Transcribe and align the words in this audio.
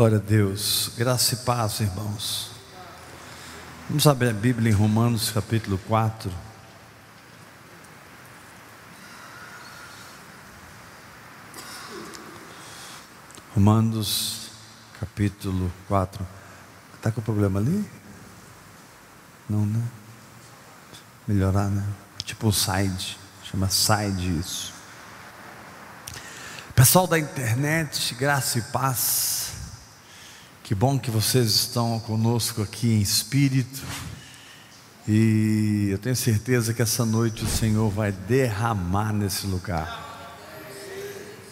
Glória 0.00 0.16
a 0.16 0.20
Deus, 0.22 0.92
graça 0.96 1.34
e 1.34 1.36
paz, 1.44 1.80
irmãos. 1.80 2.52
Vamos 3.86 4.06
abrir 4.06 4.30
a 4.30 4.32
Bíblia 4.32 4.72
em 4.72 4.74
Romanos 4.74 5.30
capítulo 5.30 5.76
4. 5.86 6.32
Romanos 13.54 14.48
capítulo 14.98 15.70
4. 15.86 16.26
Está 16.94 17.12
com 17.12 17.20
problema 17.20 17.60
ali? 17.60 17.84
Não, 19.50 19.66
né? 19.66 19.82
Melhorar, 21.28 21.68
né? 21.68 21.86
Tipo 22.24 22.48
um 22.48 22.52
side, 22.52 23.18
chama 23.44 23.68
side 23.68 24.38
isso. 24.38 24.72
Pessoal 26.74 27.06
da 27.06 27.18
internet, 27.18 28.14
graça 28.14 28.58
e 28.60 28.62
paz. 28.62 29.49
Que 30.70 30.74
bom 30.76 30.96
que 30.96 31.10
vocês 31.10 31.48
estão 31.48 31.98
conosco 31.98 32.62
aqui 32.62 32.92
em 32.92 33.00
espírito. 33.00 33.82
E 35.08 35.88
eu 35.90 35.98
tenho 35.98 36.14
certeza 36.14 36.72
que 36.72 36.80
essa 36.80 37.04
noite 37.04 37.42
o 37.42 37.48
Senhor 37.48 37.90
vai 37.90 38.12
derramar 38.12 39.12
nesse 39.12 39.48
lugar. 39.48 40.70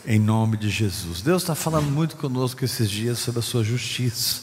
Em 0.07 0.21
nome 0.21 0.57
de 0.57 0.71
Jesus. 0.71 1.21
Deus 1.21 1.43
está 1.43 1.57
falando 1.57 1.91
muito 1.91 2.17
conosco 2.17 2.65
esses 2.65 2.89
dias 2.89 3.19
sobre 3.19 3.41
a 3.41 3.43
sua 3.43 3.65
justiça. 3.65 4.41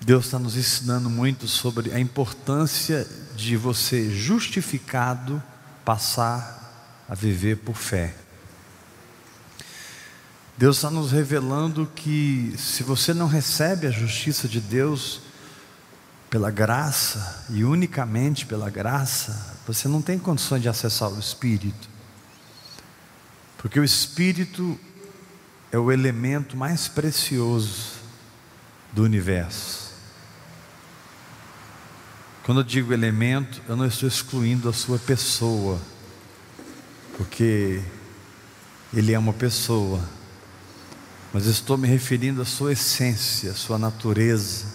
Deus 0.00 0.24
está 0.24 0.40
nos 0.40 0.56
ensinando 0.56 1.08
muito 1.08 1.46
sobre 1.46 1.94
a 1.94 2.00
importância 2.00 3.06
de 3.36 3.56
você, 3.56 4.10
justificado, 4.10 5.40
passar 5.84 7.04
a 7.08 7.14
viver 7.14 7.58
por 7.58 7.76
fé. 7.76 8.16
Deus 10.56 10.76
está 10.76 10.90
nos 10.90 11.12
revelando 11.12 11.90
que 11.94 12.54
se 12.58 12.82
você 12.82 13.14
não 13.14 13.26
recebe 13.26 13.86
a 13.86 13.90
justiça 13.90 14.46
de 14.46 14.60
Deus 14.60 15.20
pela 16.28 16.50
graça 16.50 17.46
e 17.50 17.64
unicamente 17.64 18.46
pela 18.46 18.70
graça, 18.70 19.56
você 19.66 19.88
não 19.88 20.02
tem 20.02 20.18
condições 20.18 20.62
de 20.62 20.68
acessar 20.68 21.10
o 21.10 21.18
Espírito, 21.18 21.88
porque 23.58 23.80
o 23.80 23.84
Espírito 23.84 24.78
é 25.70 25.78
o 25.78 25.90
elemento 25.90 26.56
mais 26.56 26.86
precioso 26.86 27.94
do 28.92 29.02
universo. 29.02 29.92
Quando 32.44 32.60
eu 32.60 32.64
digo 32.64 32.92
elemento, 32.92 33.62
eu 33.68 33.76
não 33.76 33.86
estou 33.86 34.08
excluindo 34.08 34.68
a 34.68 34.72
sua 34.72 34.98
pessoa, 34.98 35.80
porque 37.16 37.82
ele 38.92 39.12
é 39.12 39.18
uma 39.18 39.32
pessoa 39.32 40.02
mas 41.32 41.46
estou 41.46 41.78
me 41.78 41.88
referindo 41.88 42.42
à 42.42 42.44
sua 42.44 42.72
essência, 42.72 43.52
à 43.52 43.54
sua 43.54 43.78
natureza. 43.78 44.66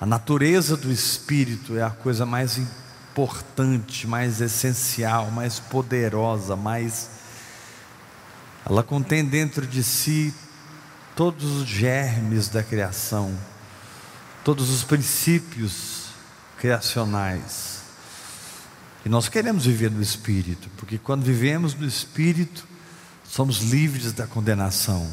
A 0.00 0.06
natureza 0.06 0.76
do 0.76 0.92
Espírito 0.92 1.76
é 1.76 1.82
a 1.82 1.90
coisa 1.90 2.24
mais 2.24 2.58
importante, 2.58 4.06
mais 4.06 4.40
essencial, 4.40 5.30
mais 5.30 5.58
poderosa, 5.58 6.54
mais. 6.54 7.10
Ela 8.64 8.82
contém 8.82 9.24
dentro 9.24 9.66
de 9.66 9.82
si 9.82 10.32
todos 11.16 11.44
os 11.62 11.66
germes 11.66 12.48
da 12.48 12.62
criação, 12.62 13.36
todos 14.44 14.70
os 14.70 14.84
princípios 14.84 16.10
criacionais. 16.58 17.80
E 19.04 19.08
nós 19.08 19.28
queremos 19.28 19.66
viver 19.66 19.90
no 19.90 20.02
Espírito, 20.02 20.68
porque 20.76 20.98
quando 20.98 21.24
vivemos 21.24 21.74
no 21.74 21.86
Espírito, 21.86 22.66
somos 23.36 23.58
livres 23.58 24.14
da 24.14 24.26
condenação. 24.26 25.06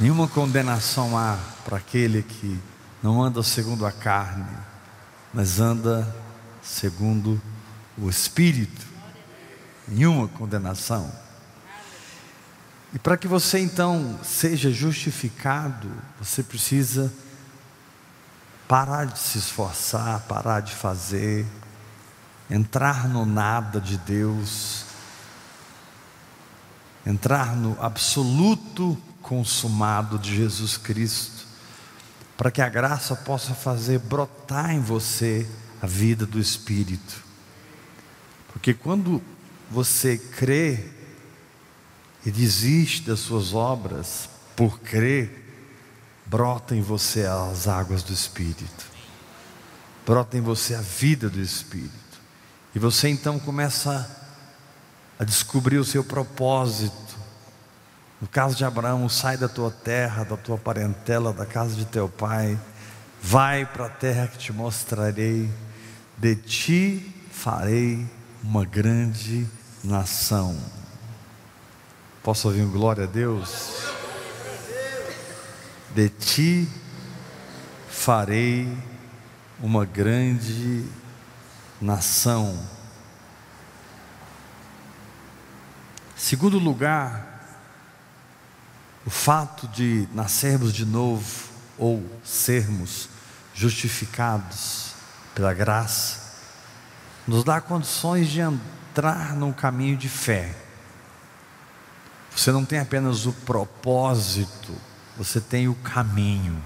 Nenhuma 0.00 0.26
condenação 0.26 1.14
há 1.18 1.38
para 1.66 1.76
aquele 1.76 2.22
que 2.22 2.58
não 3.02 3.22
anda 3.22 3.42
segundo 3.42 3.84
a 3.84 3.92
carne, 3.92 4.48
mas 5.34 5.60
anda 5.60 6.16
segundo 6.62 7.38
o 7.98 8.08
Espírito. 8.08 8.86
Nenhuma 9.86 10.28
condenação. 10.28 11.12
E 12.94 12.98
para 12.98 13.18
que 13.18 13.28
você 13.28 13.58
então 13.58 14.18
seja 14.24 14.70
justificado, 14.70 15.90
você 16.18 16.42
precisa 16.42 17.12
parar 18.66 19.04
de 19.04 19.18
se 19.18 19.36
esforçar, 19.36 20.20
parar 20.20 20.60
de 20.60 20.74
fazer, 20.74 21.46
entrar 22.50 23.06
no 23.10 23.26
nada 23.26 23.78
de 23.78 23.98
Deus 23.98 24.88
entrar 27.06 27.56
no 27.56 27.76
absoluto 27.80 28.96
consumado 29.22 30.18
de 30.18 30.34
Jesus 30.34 30.76
Cristo, 30.76 31.46
para 32.36 32.50
que 32.50 32.62
a 32.62 32.68
graça 32.68 33.14
possa 33.14 33.54
fazer 33.54 33.98
brotar 33.98 34.70
em 34.70 34.80
você 34.80 35.46
a 35.80 35.86
vida 35.86 36.26
do 36.26 36.38
Espírito. 36.38 37.22
Porque 38.52 38.74
quando 38.74 39.22
você 39.70 40.18
crê 40.18 40.84
e 42.24 42.30
desiste 42.30 43.02
das 43.02 43.20
suas 43.20 43.54
obras 43.54 44.28
por 44.56 44.80
crer, 44.80 45.40
brota 46.26 46.74
em 46.74 46.82
você 46.82 47.24
as 47.24 47.66
águas 47.66 48.02
do 48.02 48.12
Espírito, 48.12 48.86
brota 50.06 50.36
em 50.36 50.40
você 50.40 50.74
a 50.74 50.80
vida 50.80 51.28
do 51.28 51.40
Espírito, 51.40 51.90
e 52.74 52.78
você 52.78 53.08
então 53.08 53.38
começa 53.38 53.90
a 53.90 54.19
a 55.20 55.24
descobrir 55.24 55.76
o 55.76 55.84
seu 55.84 56.02
propósito. 56.02 57.14
No 58.22 58.26
caso 58.26 58.56
de 58.56 58.64
Abraão, 58.64 59.06
sai 59.06 59.36
da 59.36 59.50
tua 59.50 59.70
terra, 59.70 60.24
da 60.24 60.34
tua 60.34 60.56
parentela, 60.56 61.30
da 61.30 61.44
casa 61.44 61.74
de 61.74 61.84
teu 61.84 62.08
pai, 62.08 62.58
vai 63.20 63.66
para 63.66 63.84
a 63.84 63.90
terra 63.90 64.26
que 64.28 64.38
te 64.38 64.50
mostrarei, 64.50 65.50
de 66.16 66.34
ti 66.36 67.14
farei 67.30 68.08
uma 68.42 68.64
grande 68.64 69.46
nação. 69.84 70.58
Posso 72.22 72.48
ouvir 72.48 72.62
um 72.62 72.70
glória 72.70 73.04
a 73.04 73.06
Deus? 73.06 73.74
De 75.94 76.08
ti 76.08 76.66
farei 77.90 78.74
uma 79.60 79.84
grande 79.84 80.82
nação. 81.78 82.58
Segundo 86.20 86.58
lugar, 86.58 87.48
o 89.06 89.10
fato 89.10 89.66
de 89.66 90.06
nascermos 90.12 90.74
de 90.74 90.84
novo 90.84 91.48
ou 91.78 92.04
sermos 92.22 93.08
justificados 93.54 94.92
pela 95.34 95.54
graça, 95.54 96.20
nos 97.26 97.42
dá 97.42 97.58
condições 97.58 98.28
de 98.28 98.40
entrar 98.42 99.34
num 99.34 99.50
caminho 99.50 99.96
de 99.96 100.10
fé. 100.10 100.54
Você 102.36 102.52
não 102.52 102.66
tem 102.66 102.78
apenas 102.78 103.24
o 103.24 103.32
propósito, 103.32 104.74
você 105.16 105.40
tem 105.40 105.68
o 105.68 105.74
caminho. 105.74 106.62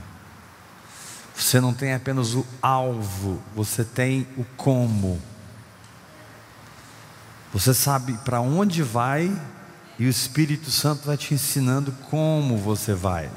Você 1.32 1.60
não 1.60 1.72
tem 1.72 1.94
apenas 1.94 2.34
o 2.34 2.44
alvo, 2.60 3.40
você 3.54 3.84
tem 3.84 4.26
o 4.36 4.44
como. 4.56 5.22
Você 7.54 7.72
sabe 7.72 8.14
para 8.24 8.40
onde 8.40 8.82
vai 8.82 9.32
e 9.96 10.06
o 10.06 10.10
Espírito 10.10 10.72
Santo 10.72 11.06
vai 11.06 11.16
te 11.16 11.34
ensinando 11.34 11.92
como 12.10 12.58
você 12.58 12.92
vai. 12.92 13.30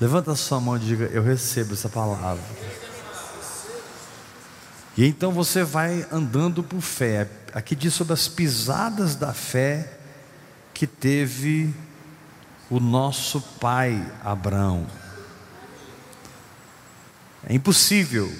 Levanta 0.00 0.32
a 0.32 0.36
sua 0.36 0.58
mão 0.58 0.78
e 0.78 0.80
diga: 0.80 1.04
Eu 1.12 1.22
recebo 1.22 1.74
essa 1.74 1.90
palavra. 1.90 2.42
E 4.96 5.04
então 5.04 5.30
você 5.32 5.62
vai 5.62 6.06
andando 6.10 6.62
por 6.62 6.80
fé. 6.80 7.28
Aqui 7.52 7.76
diz 7.76 7.92
sobre 7.92 8.14
as 8.14 8.26
pisadas 8.26 9.16
da 9.16 9.34
fé 9.34 9.98
que 10.72 10.86
teve 10.86 11.74
o 12.70 12.80
nosso 12.80 13.38
pai 13.60 14.02
Abraão. 14.24 14.86
É 17.46 17.54
impossível 17.54 18.32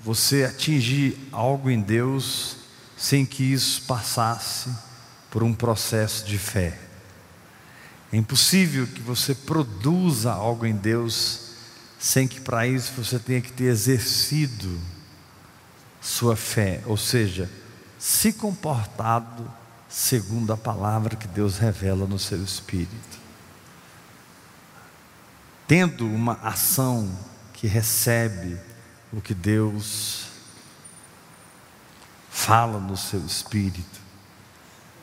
você 0.00 0.42
atingir 0.42 1.16
algo 1.30 1.70
em 1.70 1.80
Deus 1.80 2.59
sem 3.00 3.24
que 3.24 3.42
isso 3.42 3.80
passasse 3.84 4.68
por 5.30 5.42
um 5.42 5.54
processo 5.54 6.26
de 6.26 6.36
fé. 6.36 6.78
É 8.12 8.16
impossível 8.18 8.86
que 8.86 9.00
você 9.00 9.34
produza 9.34 10.30
algo 10.30 10.66
em 10.66 10.76
Deus 10.76 11.48
sem 11.98 12.28
que 12.28 12.38
para 12.42 12.66
isso 12.66 12.92
você 12.92 13.18
tenha 13.18 13.40
que 13.40 13.52
ter 13.52 13.64
exercido 13.64 14.78
sua 15.98 16.36
fé, 16.36 16.82
ou 16.84 16.96
seja, 16.98 17.50
se 17.98 18.34
comportado 18.34 19.50
segundo 19.88 20.52
a 20.52 20.56
palavra 20.56 21.16
que 21.16 21.26
Deus 21.26 21.56
revela 21.56 22.06
no 22.06 22.18
seu 22.18 22.42
espírito. 22.44 23.18
Tendo 25.66 26.06
uma 26.06 26.34
ação 26.42 27.10
que 27.54 27.66
recebe 27.66 28.58
o 29.10 29.22
que 29.22 29.32
Deus 29.32 30.29
fala 32.40 32.80
no 32.80 32.96
seu 32.96 33.20
espírito. 33.20 34.00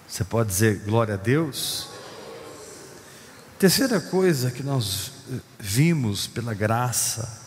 Você 0.08 0.24
pode 0.24 0.50
dizer 0.50 0.80
glória 0.80 1.14
a 1.14 1.18
Deus? 1.18 1.88
Terceira 3.60 4.02
coisa 4.02 4.50
que 4.50 4.64
nós 4.64 5.12
vimos 5.60 6.26
pela 6.26 6.56
graça, 6.56 7.46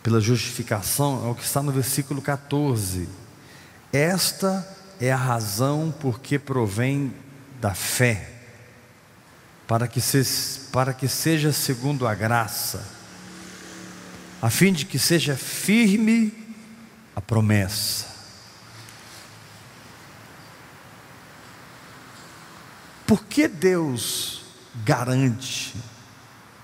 pela 0.00 0.20
justificação, 0.20 1.26
é 1.26 1.30
o 1.30 1.34
que 1.34 1.42
está 1.42 1.60
no 1.60 1.72
versículo 1.72 2.22
14. 2.22 3.08
Esta 3.92 4.66
é 5.00 5.10
a 5.10 5.16
razão 5.16 5.92
por 5.98 6.20
que 6.20 6.38
provém 6.38 7.12
da 7.60 7.74
fé, 7.74 8.30
para 9.66 9.88
que, 9.88 10.00
se, 10.00 10.22
para 10.70 10.94
que 10.94 11.08
seja 11.08 11.52
segundo 11.52 12.06
a 12.06 12.14
graça, 12.14 12.86
a 14.40 14.48
fim 14.48 14.72
de 14.72 14.84
que 14.84 15.00
seja 15.00 15.36
firme 15.36 16.32
a 17.16 17.20
promessa. 17.20 18.17
Por 23.08 23.24
que 23.24 23.48
Deus 23.48 24.42
garante 24.84 25.74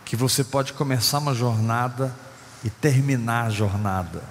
que 0.05 0.15
você 0.15 0.45
pode 0.45 0.75
começar 0.75 1.17
uma 1.17 1.35
jornada 1.35 2.15
e 2.63 2.69
terminar 2.69 3.47
a 3.47 3.51
jornada? 3.51 4.23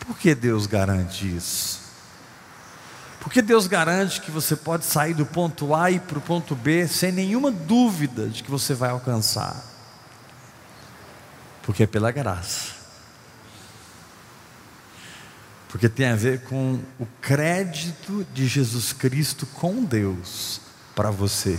Por 0.00 0.18
que 0.18 0.34
Deus 0.34 0.66
garante 0.66 1.24
isso? 1.24 1.82
Porque 3.20 3.40
Deus 3.40 3.68
garante 3.68 4.20
que 4.20 4.32
você 4.32 4.56
pode 4.56 4.84
sair 4.84 5.14
do 5.14 5.24
ponto 5.24 5.72
A 5.72 5.88
e 5.88 6.00
para 6.00 6.18
o 6.18 6.20
ponto 6.20 6.56
B 6.56 6.88
sem 6.88 7.12
nenhuma 7.12 7.52
dúvida 7.52 8.28
de 8.28 8.42
que 8.42 8.50
você 8.50 8.74
vai 8.74 8.90
alcançar. 8.90 9.64
Porque 11.62 11.84
é 11.84 11.86
pela 11.86 12.10
graça 12.10 12.77
porque 15.68 15.88
tem 15.88 16.06
a 16.06 16.16
ver 16.16 16.40
com 16.44 16.80
o 16.98 17.06
crédito 17.20 18.26
de 18.32 18.46
Jesus 18.46 18.92
Cristo 18.92 19.46
com 19.46 19.84
Deus 19.84 20.60
para 20.94 21.10
você. 21.10 21.58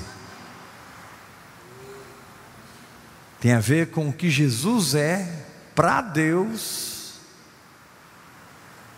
Tem 3.39 3.53
a 3.53 3.59
ver 3.59 3.91
com 3.91 4.09
o 4.09 4.13
que 4.13 4.29
Jesus 4.29 4.95
é 4.95 5.45
para 5.75 6.01
Deus 6.01 7.13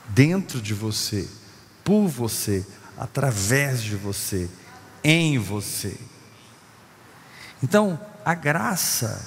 dentro 0.07 0.61
de 0.61 0.73
você, 0.73 1.29
por 1.83 2.07
você, 2.07 2.65
através 2.97 3.83
de 3.83 3.95
você, 3.95 4.49
em 5.03 5.37
você. 5.37 5.97
Então, 7.61 7.99
a 8.25 8.33
graça 8.33 9.21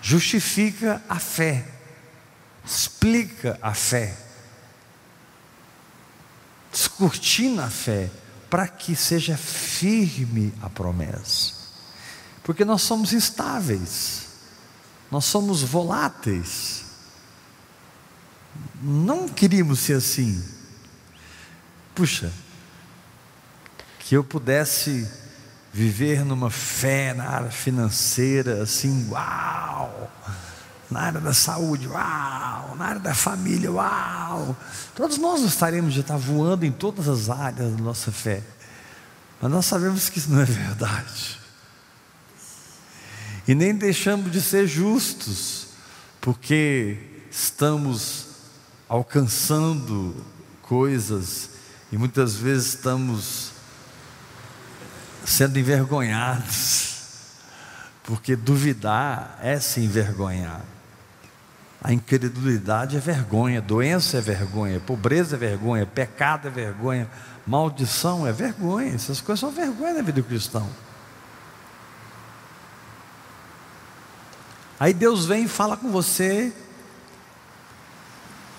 justifica 0.00 1.02
a 1.08 1.18
fé 1.18 1.77
explica 2.68 3.58
a 3.62 3.72
fé, 3.72 4.14
descortina 6.70 7.64
a 7.64 7.70
fé, 7.70 8.10
para 8.50 8.68
que 8.68 8.94
seja 8.94 9.36
firme 9.36 10.52
a 10.60 10.68
promessa. 10.68 11.54
Porque 12.42 12.64
nós 12.64 12.82
somos 12.82 13.12
instáveis, 13.12 14.26
nós 15.10 15.24
somos 15.24 15.62
voláteis. 15.62 16.84
Não 18.82 19.28
queríamos 19.28 19.80
ser 19.80 19.94
assim. 19.94 20.42
Puxa, 21.94 22.30
que 23.98 24.14
eu 24.14 24.22
pudesse 24.22 25.10
viver 25.72 26.24
numa 26.24 26.50
fé 26.50 27.12
na 27.12 27.28
área 27.28 27.50
financeira 27.50 28.62
assim, 28.62 29.08
uau! 29.10 30.10
Na 30.90 31.00
área 31.00 31.20
da 31.20 31.34
saúde, 31.34 31.86
uau, 31.86 32.74
na 32.76 32.84
área 32.86 33.00
da 33.00 33.14
família, 33.14 33.70
uau. 33.70 34.56
Todos 34.94 35.18
nós 35.18 35.42
gostaríamos 35.42 35.92
de 35.92 36.00
estar 36.00 36.16
voando 36.16 36.64
em 36.64 36.72
todas 36.72 37.08
as 37.08 37.28
áreas 37.28 37.72
da 37.72 37.82
nossa 37.82 38.10
fé, 38.10 38.42
mas 39.40 39.50
nós 39.50 39.66
sabemos 39.66 40.08
que 40.08 40.18
isso 40.18 40.30
não 40.30 40.40
é 40.40 40.44
verdade. 40.44 41.38
E 43.46 43.54
nem 43.54 43.74
deixamos 43.74 44.30
de 44.32 44.40
ser 44.40 44.66
justos, 44.66 45.68
porque 46.20 47.26
estamos 47.30 48.26
alcançando 48.88 50.14
coisas 50.62 51.50
e 51.90 51.96
muitas 51.96 52.34
vezes 52.34 52.74
estamos 52.74 53.52
sendo 55.24 55.58
envergonhados, 55.58 56.96
porque 58.04 58.34
duvidar 58.34 59.38
é 59.42 59.60
se 59.60 59.80
envergonhar. 59.80 60.62
A 61.82 61.92
incredulidade 61.92 62.96
é 62.96 63.00
vergonha, 63.00 63.62
doença 63.62 64.18
é 64.18 64.20
vergonha, 64.20 64.80
pobreza 64.80 65.36
é 65.36 65.38
vergonha, 65.38 65.86
pecado 65.86 66.48
é 66.48 66.50
vergonha, 66.50 67.08
maldição 67.46 68.26
é 68.26 68.32
vergonha. 68.32 68.94
Essas 68.94 69.20
coisas 69.20 69.40
são 69.40 69.50
vergonha 69.52 69.94
na 69.94 70.02
vida 70.02 70.20
do 70.20 70.26
cristão. 70.26 70.68
Aí 74.80 74.92
Deus 74.92 75.26
vem 75.26 75.44
e 75.44 75.48
fala 75.48 75.76
com 75.76 75.90
você 75.90 76.52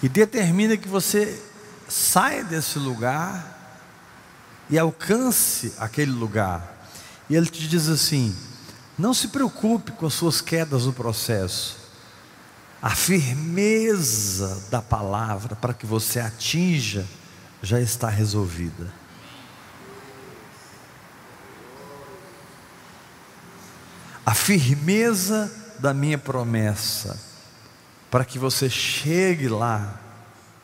e 0.01 0.07
determina 0.07 0.77
que 0.77 0.87
você 0.87 1.43
saia 1.89 2.43
desse 2.43 2.79
lugar 2.79 3.57
e 4.69 4.79
alcance 4.79 5.73
aquele 5.77 6.11
lugar. 6.11 6.87
E 7.29 7.35
Ele 7.35 7.47
te 7.47 7.67
diz 7.67 7.89
assim: 7.89 8.33
não 8.97 9.13
se 9.13 9.27
preocupe 9.27 9.91
com 9.91 10.05
as 10.05 10.13
suas 10.13 10.39
quedas 10.39 10.85
no 10.85 10.93
processo 10.93 11.78
a 12.81 12.91
firmeza 12.91 14.63
da 14.69 14.81
palavra 14.81 15.55
para 15.55 15.73
que 15.73 15.85
você 15.85 16.19
atinja 16.19 17.05
já 17.61 17.79
está 17.79 18.09
resolvida. 18.09 18.93
A 24.25 24.33
firmeza 24.33 25.51
da 25.79 25.93
minha 25.93 26.17
promessa 26.17 27.19
para 28.09 28.23
que 28.23 28.39
você 28.39 28.69
chegue 28.69 29.47
lá 29.47 29.99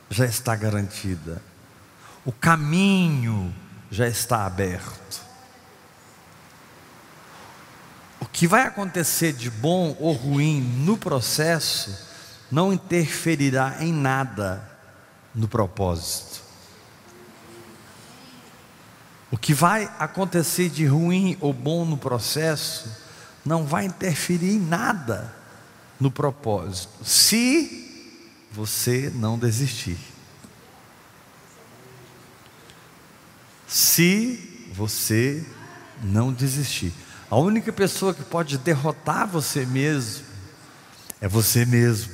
já 0.10 0.26
está 0.26 0.56
garantida. 0.56 1.42
O 2.24 2.32
caminho 2.32 3.54
já 3.92 4.08
está 4.08 4.46
aberto. 4.46 5.22
O 8.20 8.25
que 8.36 8.48
vai 8.50 8.64
acontecer 8.64 9.32
de 9.32 9.50
bom 9.50 9.96
ou 9.98 10.12
ruim 10.12 10.60
no 10.60 10.98
processo 10.98 11.98
não 12.52 12.74
interferirá 12.74 13.78
em 13.80 13.94
nada 13.94 14.62
no 15.34 15.48
propósito. 15.48 16.42
O 19.32 19.38
que 19.38 19.54
vai 19.54 19.90
acontecer 19.98 20.70
de 20.70 20.86
ruim 20.86 21.38
ou 21.40 21.54
bom 21.54 21.86
no 21.86 21.98
processo 21.98 22.92
não 23.46 23.64
vai 23.64 23.86
interferir 23.86 24.56
em 24.56 24.60
nada 24.60 25.34
no 25.98 26.12
propósito, 26.12 27.06
se 27.06 28.20
você 28.52 29.10
não 29.16 29.40
desistir. 29.40 29.98
Se 33.66 34.68
você 34.74 35.42
não 36.04 36.34
desistir. 36.34 36.92
A 37.30 37.38
única 37.38 37.74
pessoa 37.74 38.14
que 38.14 38.24
pode 38.24 38.58
derrotar 38.58 39.28
você 39.28 39.66
mesmo 39.66 40.26
é 41.20 41.28
você 41.28 41.66
mesmo. 41.66 42.14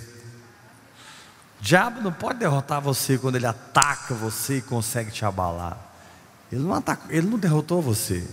O 1.59 1.63
diabo 1.63 2.01
não 2.01 2.11
pode 2.11 2.39
derrotar 2.39 2.81
você 2.81 3.17
quando 3.17 3.35
ele 3.35 3.45
ataca 3.45 4.15
você 4.15 4.57
e 4.57 4.61
consegue 4.61 5.11
te 5.11 5.25
abalar. 5.25 5.77
Ele 6.51 6.63
não, 6.63 6.73
ataca, 6.73 7.03
ele 7.09 7.27
não 7.27 7.37
derrotou 7.37 7.81
você. 7.81 8.27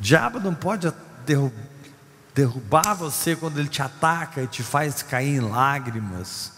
O 0.00 0.02
diabo 0.02 0.40
não 0.40 0.54
pode 0.54 0.92
derrubar 2.34 2.94
você 2.94 3.36
quando 3.36 3.58
ele 3.58 3.68
te 3.68 3.82
ataca 3.82 4.42
e 4.42 4.46
te 4.46 4.62
faz 4.62 5.02
cair 5.02 5.36
em 5.36 5.40
lágrimas 5.40 6.52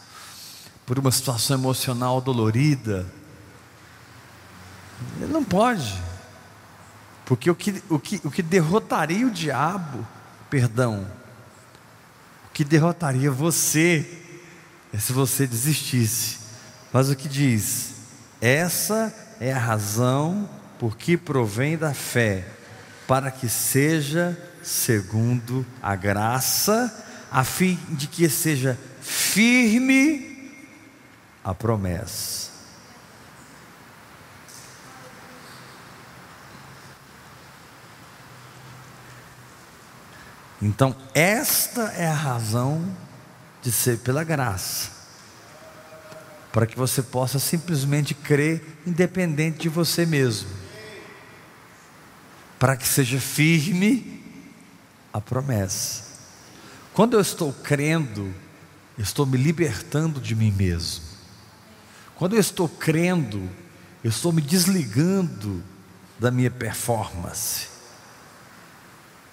por 0.86 0.98
uma 0.98 1.10
situação 1.10 1.58
emocional 1.58 2.20
dolorida. 2.20 3.06
Ele 5.20 5.32
não 5.32 5.44
pode. 5.44 6.00
Porque 7.24 7.50
o 7.50 7.54
que, 7.54 7.82
o 7.88 7.98
que, 7.98 8.20
o 8.24 8.30
que 8.30 8.42
derrotaria 8.42 9.26
o 9.26 9.30
diabo, 9.30 10.06
perdão, 10.50 11.06
o 12.48 12.52
que 12.52 12.64
derrotaria 12.64 13.30
você 13.30 14.20
é 14.92 14.98
se 14.98 15.12
você 15.12 15.46
desistisse. 15.46 16.38
Mas 16.92 17.10
o 17.10 17.16
que 17.16 17.28
diz? 17.28 17.94
Essa 18.40 19.12
é 19.40 19.52
a 19.52 19.58
razão 19.58 20.48
por 20.78 20.96
que 20.96 21.16
provém 21.16 21.76
da 21.76 21.94
fé, 21.94 22.46
para 23.06 23.30
que 23.30 23.48
seja 23.48 24.38
segundo 24.62 25.64
a 25.82 25.96
graça, 25.96 27.04
a 27.30 27.42
fim 27.42 27.78
de 27.90 28.06
que 28.06 28.28
seja 28.28 28.78
firme 29.00 30.52
a 31.42 31.54
promessa. 31.54 32.43
Então, 40.64 40.96
esta 41.12 41.92
é 41.92 42.06
a 42.06 42.14
razão 42.14 42.90
de 43.62 43.70
ser 43.70 43.98
pela 43.98 44.24
graça. 44.24 44.94
para 46.50 46.66
que 46.66 46.76
você 46.76 47.02
possa 47.02 47.40
simplesmente 47.40 48.14
crer, 48.14 48.78
independente 48.86 49.58
de 49.58 49.68
você 49.68 50.06
mesmo, 50.06 50.48
para 52.60 52.76
que 52.76 52.86
seja 52.86 53.18
firme 53.18 54.22
a 55.12 55.20
promessa. 55.20 56.04
Quando 56.92 57.14
eu 57.14 57.20
estou 57.20 57.52
crendo, 57.52 58.32
eu 58.96 59.02
estou 59.02 59.26
me 59.26 59.36
libertando 59.36 60.20
de 60.20 60.36
mim 60.36 60.52
mesmo. 60.52 61.02
Quando 62.14 62.34
eu 62.34 62.40
estou 62.40 62.68
crendo, 62.68 63.50
eu 64.04 64.10
estou 64.10 64.32
me 64.32 64.40
desligando 64.40 65.60
da 66.20 66.30
minha 66.30 66.52
performance, 66.52 67.66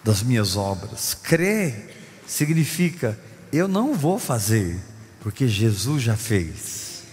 das 0.04 0.24
minhas 0.24 0.56
obras. 0.56 1.14
Crer 1.14 2.22
significa 2.28 3.20
eu 3.52 3.68
não 3.68 3.94
vou 3.94 4.18
fazer, 4.18 4.80
porque 5.22 5.48
Jesus 5.48 6.04
já 6.04 6.16
fez. 6.16 7.04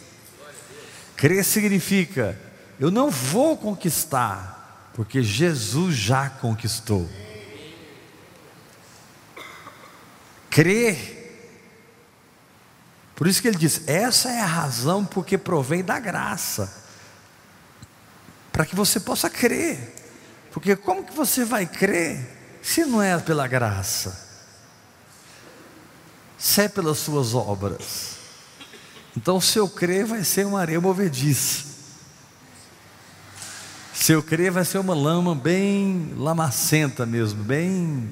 Crer 1.16 1.44
significa 1.44 2.38
eu 2.78 2.90
não 2.90 3.10
vou 3.10 3.56
conquistar, 3.56 4.90
porque 4.94 5.22
Jesus 5.22 5.94
já 5.96 6.30
conquistou. 6.30 7.08
Crer 10.48 11.18
por 13.18 13.26
isso 13.26 13.42
que 13.42 13.48
ele 13.48 13.58
diz: 13.58 13.82
essa 13.88 14.30
é 14.30 14.40
a 14.40 14.46
razão 14.46 15.04
porque 15.04 15.36
provém 15.36 15.82
da 15.82 15.98
graça, 15.98 16.72
para 18.52 18.64
que 18.64 18.76
você 18.76 19.00
possa 19.00 19.28
crer. 19.28 19.96
Porque 20.52 20.76
como 20.76 21.02
que 21.02 21.12
você 21.12 21.44
vai 21.44 21.66
crer 21.66 22.37
se 22.62 22.84
não 22.84 23.02
é 23.02 23.18
pela 23.18 23.46
graça? 23.46 24.26
Se 26.36 26.62
é 26.62 26.68
pelas 26.68 26.98
suas 26.98 27.34
obras. 27.34 28.16
Então, 29.16 29.40
se 29.40 29.58
eu 29.58 29.68
crer, 29.68 30.04
vai 30.04 30.22
ser 30.22 30.46
uma 30.46 30.60
areia 30.60 30.80
movediça. 30.80 31.66
Se 33.92 34.12
eu 34.12 34.22
crer, 34.22 34.52
vai 34.52 34.64
ser 34.64 34.78
uma 34.78 34.94
lama 34.94 35.34
bem 35.34 36.14
lamacenta 36.16 37.04
mesmo, 37.04 37.42
bem. 37.42 38.08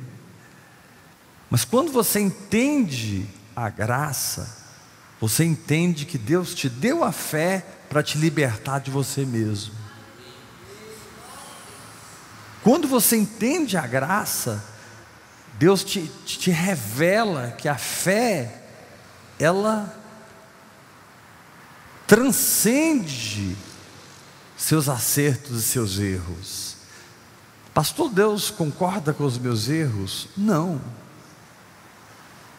Mas 1.49 1.65
quando 1.65 1.93
você 1.93 2.19
entende 2.19 3.27
a 3.55 3.71
graça, 3.71 4.67
você 5.21 5.45
entende 5.45 6.05
que 6.05 6.19
Deus 6.19 6.55
te 6.55 6.69
deu 6.69 7.05
a 7.05 7.13
fé 7.13 7.65
para 7.89 8.03
te 8.03 8.19
libertar 8.19 8.81
de 8.81 8.91
você 8.91 9.25
mesmo. 9.25 9.73
Quando 12.67 12.89
você 12.89 13.17
entende 13.17 13.77
a 13.77 13.87
graça, 13.87 14.61
Deus 15.57 15.85
te, 15.85 16.11
te 16.25 16.51
revela 16.51 17.53
que 17.53 17.69
a 17.69 17.77
fé, 17.77 18.61
ela 19.39 19.97
transcende 22.09 23.57
seus 24.57 24.89
acertos 24.89 25.61
e 25.61 25.63
seus 25.63 26.01
erros. 26.01 26.79
Pastor, 27.73 28.11
Deus 28.11 28.51
concorda 28.51 29.15
com 29.15 29.23
os 29.23 29.39
meus 29.39 29.69
erros? 29.69 30.27
Não. 30.37 30.81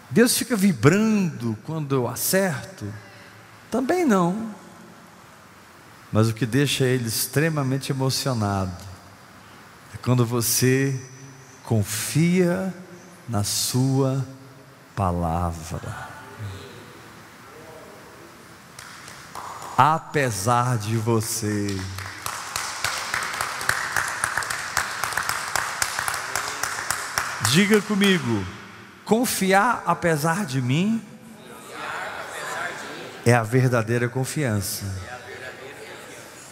Deus 0.09 0.37
fica 0.37 0.55
vibrando 0.55 1.57
quando 1.65 1.93
eu 1.93 2.07
acerto? 2.07 2.85
Também 3.69 4.05
não. 4.05 4.55
Mas 6.13 6.29
o 6.29 6.33
que 6.33 6.45
deixa 6.45 6.85
ele 6.85 7.09
extremamente 7.09 7.91
emocionado 7.91 8.86
quando 10.07 10.25
você 10.25 10.97
confia 11.65 12.73
na 13.27 13.43
Sua 13.43 14.25
palavra. 14.95 16.07
Apesar 19.77 20.77
de 20.77 20.95
você. 20.95 21.67
Diga 27.51 27.81
comigo, 27.81 28.45
Confiar 29.03 29.83
apesar 29.85 30.45
de 30.45 30.61
mim 30.61 31.05
é 33.25 33.33
a 33.33 33.43
verdadeira 33.43 34.07
confiança. 34.07 34.85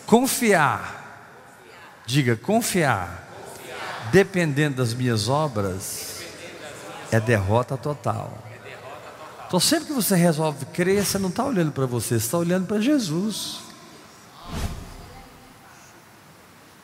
Confiar, 0.05 1.31
diga 2.05 2.35
confiar, 2.35 3.25
dependendo 4.12 4.77
das 4.77 4.93
minhas 4.93 5.27
obras, 5.27 6.21
é 7.12 7.19
derrota 7.19 7.77
total. 7.77 8.43
Então, 9.47 9.59
sempre 9.59 9.88
que 9.88 9.93
você 9.93 10.15
resolve 10.15 10.65
crer, 10.65 11.05
você 11.05 11.19
não 11.19 11.29
está 11.29 11.45
olhando 11.45 11.71
para 11.71 11.85
você, 11.85 12.19
você 12.19 12.25
está 12.25 12.38
olhando 12.38 12.65
para 12.65 12.81
Jesus. 12.81 13.59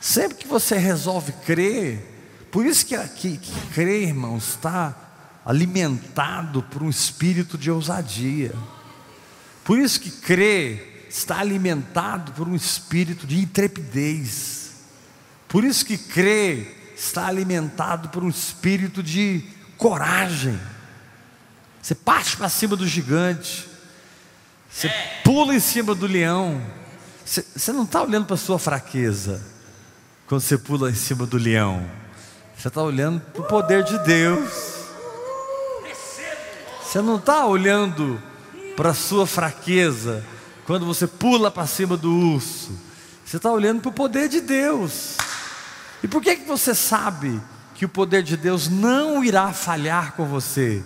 Sempre 0.00 0.38
que 0.38 0.48
você 0.48 0.76
resolve 0.76 1.32
crer, 1.44 2.48
por 2.50 2.66
isso 2.66 2.86
que, 2.86 2.96
que, 3.08 3.36
que 3.38 3.66
crer, 3.72 4.08
irmãos, 4.08 4.50
está 4.50 4.94
alimentado 5.44 6.62
por 6.62 6.82
um 6.82 6.88
espírito 6.88 7.58
de 7.58 7.70
ousadia. 7.70 8.52
Por 9.64 9.78
isso 9.78 10.00
que 10.00 10.10
crer 10.10 11.06
está 11.08 11.38
alimentado 11.40 12.32
por 12.32 12.48
um 12.48 12.54
espírito 12.54 13.26
de 13.26 13.38
intrepidez. 13.38 14.72
Por 15.48 15.64
isso 15.64 15.84
que 15.84 15.98
crer 15.98 16.81
está 16.96 17.26
alimentado 17.26 18.08
por 18.08 18.22
um 18.22 18.28
espírito 18.28 19.02
de 19.02 19.44
coragem. 19.76 20.58
Você 21.80 21.94
parte 21.94 22.36
para 22.36 22.48
cima 22.48 22.76
do 22.76 22.86
gigante, 22.86 23.68
você 24.70 24.90
pula 25.24 25.54
em 25.54 25.60
cima 25.60 25.94
do 25.94 26.06
leão. 26.06 26.60
Você, 27.24 27.44
você 27.54 27.72
não 27.72 27.84
está 27.84 28.02
olhando 28.02 28.26
para 28.26 28.34
a 28.34 28.38
sua 28.38 28.58
fraqueza 28.58 29.42
quando 30.26 30.40
você 30.40 30.56
pula 30.56 30.90
em 30.90 30.94
cima 30.94 31.26
do 31.26 31.36
leão. 31.36 31.84
Você 32.56 32.68
está 32.68 32.82
olhando 32.82 33.20
para 33.20 33.42
o 33.42 33.44
poder 33.44 33.82
de 33.84 33.98
Deus. 34.04 34.72
Você 36.82 37.00
não 37.00 37.16
está 37.16 37.46
olhando 37.46 38.22
para 38.76 38.90
a 38.90 38.94
sua 38.94 39.26
fraqueza 39.26 40.24
quando 40.64 40.86
você 40.86 41.06
pula 41.06 41.50
para 41.50 41.66
cima 41.66 41.96
do 41.96 42.12
urso. 42.12 42.78
Você 43.24 43.36
está 43.36 43.50
olhando 43.50 43.80
para 43.80 43.90
o 43.90 43.92
poder 43.92 44.28
de 44.28 44.40
Deus. 44.40 45.16
E 46.02 46.08
por 46.08 46.20
que, 46.20 46.36
que 46.36 46.46
você 46.46 46.74
sabe 46.74 47.40
que 47.74 47.84
o 47.84 47.88
poder 47.88 48.22
de 48.22 48.36
Deus 48.36 48.68
não 48.68 49.22
irá 49.22 49.52
falhar 49.52 50.12
com 50.12 50.26
você? 50.26 50.82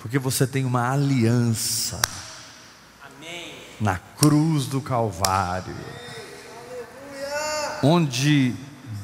Porque 0.00 0.18
você 0.18 0.46
tem 0.46 0.64
uma 0.64 0.92
aliança 0.92 2.00
Amém. 3.02 3.54
na 3.80 3.98
cruz 4.18 4.66
do 4.66 4.80
Calvário, 4.80 5.74
onde 7.82 8.54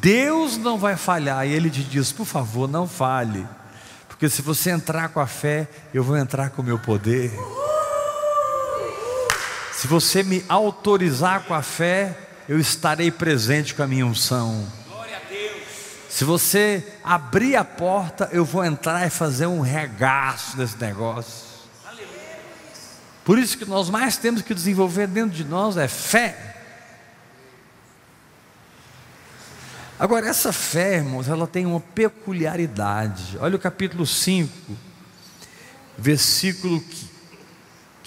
Deus 0.01 0.59
não 0.59 0.79
vai 0.79 0.97
falhar, 0.97 1.47
e 1.47 1.53
Ele 1.53 1.71
te 1.71 1.83
diz: 1.83 2.13
por 2.13 2.27
favor, 2.27 2.69
não 2.69 2.87
falhe. 2.87 3.47
Porque 4.07 4.29
se 4.29 4.43
você 4.43 4.71
entrar 4.71 5.09
com 5.09 5.19
a 5.19 5.27
fé, 5.27 5.69
eu 5.93 6.05
vou 6.05 6.17
entrar 6.17 6.51
com 6.51 6.63
o 6.63 6.65
meu 6.65 6.79
poder. 6.79 7.33
Se 9.73 9.89
você 9.89 10.23
me 10.23 10.45
autorizar 10.49 11.43
com 11.45 11.53
a 11.53 11.63
fé, 11.63 12.17
eu 12.49 12.61
estarei 12.61 13.11
presente 13.11 13.75
com 13.75 13.83
a 13.83 13.87
minha 13.87 14.07
unção. 14.07 14.65
Se 16.15 16.23
você 16.23 16.87
abrir 17.03 17.57
a 17.57 17.65
porta, 17.65 18.29
eu 18.31 18.45
vou 18.45 18.65
entrar 18.65 19.05
e 19.05 19.11
fazer 19.11 19.49
um 19.49 19.61
regaço 19.61 20.57
nesse 20.57 20.79
negócio. 20.79 21.45
Por 23.25 23.37
isso 23.37 23.59
que 23.59 23.65
nós 23.65 23.91
mais 23.91 24.17
temos 24.17 24.41
que 24.41 24.55
desenvolver 24.55 25.09
dentro 25.09 25.33
de 25.33 25.43
nós 25.43 25.77
é 25.77 25.89
fé. 25.89 26.55
Agora, 29.99 30.29
essa 30.29 30.53
fé, 30.53 30.99
irmãos, 30.99 31.27
ela 31.27 31.49
tem 31.49 31.67
uma 31.67 31.81
peculiaridade. 31.81 33.37
Olha 33.41 33.57
o 33.57 33.59
capítulo 33.59 34.07
5, 34.07 34.53
versículo 35.99 36.81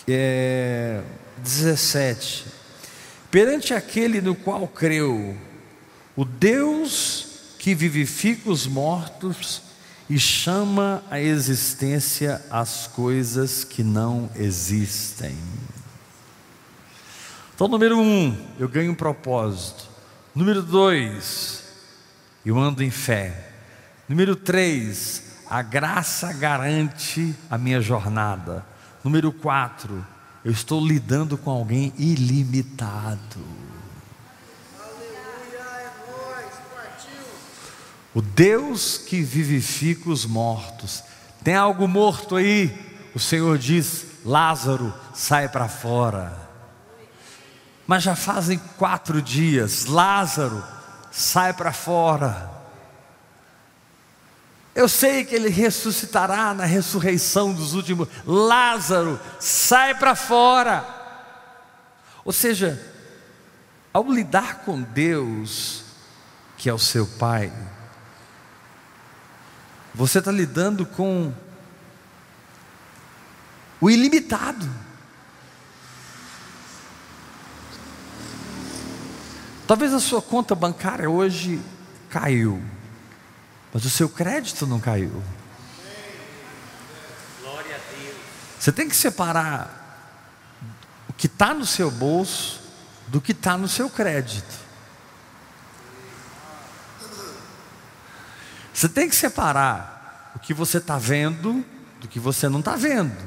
é, 0.07 1.01
17. 1.39 2.45
Perante 3.29 3.73
aquele 3.73 4.21
no 4.21 4.33
qual 4.33 4.65
creu, 4.65 5.35
o 6.15 6.23
Deus 6.23 7.26
que 7.67 7.75
vivifica 7.75 8.49
os 8.49 8.65
mortos 8.65 9.61
e 10.09 10.17
chama 10.17 11.03
a 11.11 11.19
existência 11.19 12.41
as 12.49 12.87
coisas 12.87 13.65
que 13.65 13.83
não 13.83 14.29
existem. 14.37 15.37
Então, 17.53 17.67
número 17.67 17.99
um, 17.99 18.33
eu 18.57 18.69
ganho 18.69 18.93
um 18.93 18.95
propósito. 18.95 19.83
Número 20.33 20.61
dois, 20.63 21.65
eu 22.45 22.57
ando 22.57 22.81
em 22.81 22.89
fé. 22.89 23.51
Número 24.07 24.33
três, 24.33 25.23
a 25.49 25.61
graça 25.61 26.31
garante 26.31 27.35
a 27.49 27.57
minha 27.57 27.81
jornada. 27.81 28.65
Número 29.03 29.29
quatro, 29.29 30.07
eu 30.45 30.53
estou 30.53 30.79
lidando 30.79 31.37
com 31.37 31.49
alguém 31.49 31.91
ilimitado. 31.97 33.66
O 38.17 38.21
Deus 38.23 38.97
que 38.97 39.21
vivifica 39.21 40.09
os 40.09 40.25
mortos. 40.25 41.03
Tem 41.43 41.53
algo 41.53 41.87
morto 41.87 42.35
aí? 42.35 42.75
O 43.13 43.19
Senhor 43.19 43.59
diz: 43.59 44.07
Lázaro, 44.25 44.91
sai 45.13 45.47
para 45.47 45.69
fora. 45.69 46.35
Mas 47.85 48.01
já 48.01 48.15
fazem 48.15 48.59
quatro 48.75 49.21
dias, 49.21 49.85
Lázaro, 49.85 50.63
sai 51.11 51.53
para 51.53 51.71
fora. 51.71 52.49
Eu 54.73 54.89
sei 54.89 55.23
que 55.23 55.35
ele 55.35 55.49
ressuscitará 55.49 56.55
na 56.55 56.65
ressurreição 56.65 57.53
dos 57.53 57.75
últimos. 57.75 58.07
Lázaro, 58.25 59.19
sai 59.39 59.93
para 59.93 60.15
fora. 60.15 60.83
Ou 62.25 62.33
seja, 62.33 62.83
ao 63.93 64.11
lidar 64.11 64.61
com 64.65 64.81
Deus, 64.81 65.83
que 66.57 66.67
é 66.67 66.73
o 66.73 66.79
seu 66.79 67.05
Pai, 67.05 67.53
você 69.97 70.19
está 70.19 70.31
lidando 70.31 70.85
com 70.85 71.33
o 73.81 73.89
ilimitado. 73.89 74.69
Talvez 79.65 79.91
a 79.95 79.99
sua 79.99 80.21
conta 80.21 80.53
bancária 80.53 81.09
hoje 81.09 81.59
caiu, 82.11 82.63
mas 83.73 83.85
o 83.85 83.89
seu 83.89 84.07
crédito 84.07 84.67
não 84.67 84.79
caiu. 84.79 85.23
Você 88.59 88.71
tem 88.71 88.87
que 88.87 88.95
separar 88.95 90.05
o 91.09 91.13
que 91.13 91.25
está 91.25 91.55
no 91.55 91.65
seu 91.65 91.89
bolso 91.89 92.61
do 93.07 93.19
que 93.19 93.31
está 93.31 93.57
no 93.57 93.67
seu 93.67 93.89
crédito. 93.89 94.66
Você 98.77 98.87
tem 98.87 99.09
que 99.09 99.15
separar 99.15 100.31
o 100.35 100.39
que 100.39 100.53
você 100.53 100.77
está 100.77 100.99
vendo 100.99 101.65
do 101.99 102.07
que 102.07 102.19
você 102.19 102.47
não 102.47 102.59
está 102.59 102.75
vendo. 102.75 103.17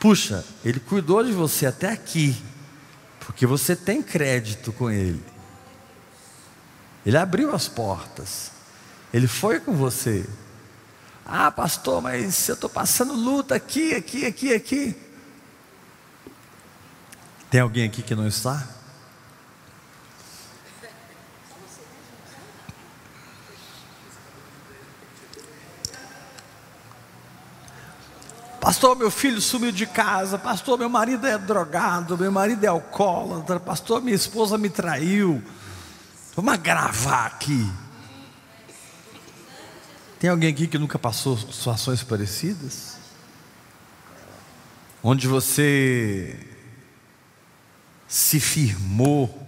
Puxa, 0.00 0.42
ele 0.64 0.80
cuidou 0.80 1.22
de 1.22 1.30
você 1.30 1.66
até 1.66 1.90
aqui, 1.90 2.42
porque 3.20 3.46
você 3.46 3.76
tem 3.76 4.02
crédito 4.02 4.72
com 4.72 4.90
ele. 4.90 5.22
Ele 7.04 7.18
abriu 7.18 7.54
as 7.54 7.68
portas, 7.68 8.50
ele 9.12 9.26
foi 9.26 9.60
com 9.60 9.76
você. 9.76 10.26
Ah, 11.26 11.50
pastor, 11.50 12.00
mas 12.00 12.48
eu 12.48 12.54
estou 12.54 12.70
passando 12.70 13.12
luta 13.12 13.54
aqui, 13.54 13.94
aqui, 13.94 14.24
aqui, 14.24 14.54
aqui. 14.54 14.96
Tem 17.50 17.60
alguém 17.60 17.84
aqui 17.84 18.02
que 18.02 18.14
não 18.14 18.26
está? 18.26 18.66
Pastor, 28.62 28.94
meu 28.94 29.10
filho 29.10 29.40
sumiu 29.40 29.72
de 29.72 29.86
casa. 29.86 30.38
Pastor, 30.38 30.78
meu 30.78 30.88
marido 30.88 31.26
é 31.26 31.36
drogado. 31.36 32.16
Meu 32.16 32.30
marido 32.30 32.62
é 32.62 32.68
alcoólatra. 32.68 33.58
Pastor, 33.58 34.00
minha 34.00 34.14
esposa 34.14 34.56
me 34.56 34.70
traiu. 34.70 35.42
Vamos 36.36 36.56
gravar 36.58 37.26
aqui. 37.26 37.68
Tem 40.20 40.30
alguém 40.30 40.48
aqui 40.48 40.68
que 40.68 40.78
nunca 40.78 40.96
passou 40.96 41.36
situações 41.36 42.04
parecidas? 42.04 42.98
Onde 45.02 45.26
você 45.26 46.38
se 48.06 48.38
firmou 48.38 49.44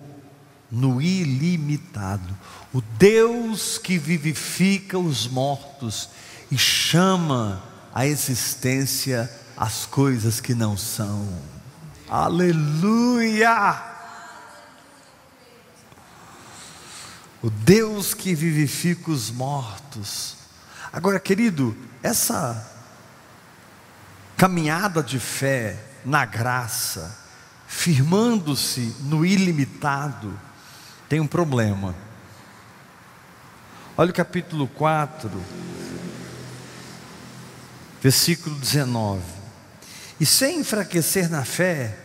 no 0.68 1.00
ilimitado. 1.00 2.36
O 2.72 2.80
Deus 2.80 3.78
que 3.78 3.96
vivifica 3.96 4.98
os 4.98 5.28
mortos 5.28 6.08
e 6.50 6.58
chama 6.58 7.73
a 7.94 8.04
existência 8.04 9.30
as 9.56 9.86
coisas 9.86 10.40
que 10.40 10.52
não 10.52 10.76
são. 10.76 11.28
Aleluia! 12.08 13.94
O 17.40 17.48
Deus 17.48 18.12
que 18.12 18.34
vivifica 18.34 19.12
os 19.12 19.30
mortos. 19.30 20.36
Agora, 20.92 21.20
querido, 21.20 21.76
essa 22.02 22.68
caminhada 24.36 25.00
de 25.00 25.20
fé 25.20 25.78
na 26.04 26.24
graça, 26.24 27.16
firmando-se 27.68 28.96
no 29.02 29.24
ilimitado, 29.24 30.36
tem 31.08 31.20
um 31.20 31.26
problema. 31.28 31.94
Olha 33.96 34.10
o 34.10 34.14
capítulo 34.14 34.66
4, 34.66 35.30
versículo 38.04 38.54
19. 38.56 39.22
E 40.20 40.26
sem 40.26 40.58
enfraquecer 40.58 41.30
na 41.30 41.42
fé, 41.42 41.96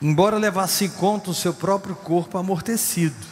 embora 0.00 0.38
levasse 0.38 0.84
em 0.84 0.88
conta 0.88 1.32
o 1.32 1.34
seu 1.34 1.52
próprio 1.52 1.96
corpo 1.96 2.38
amortecido, 2.38 3.26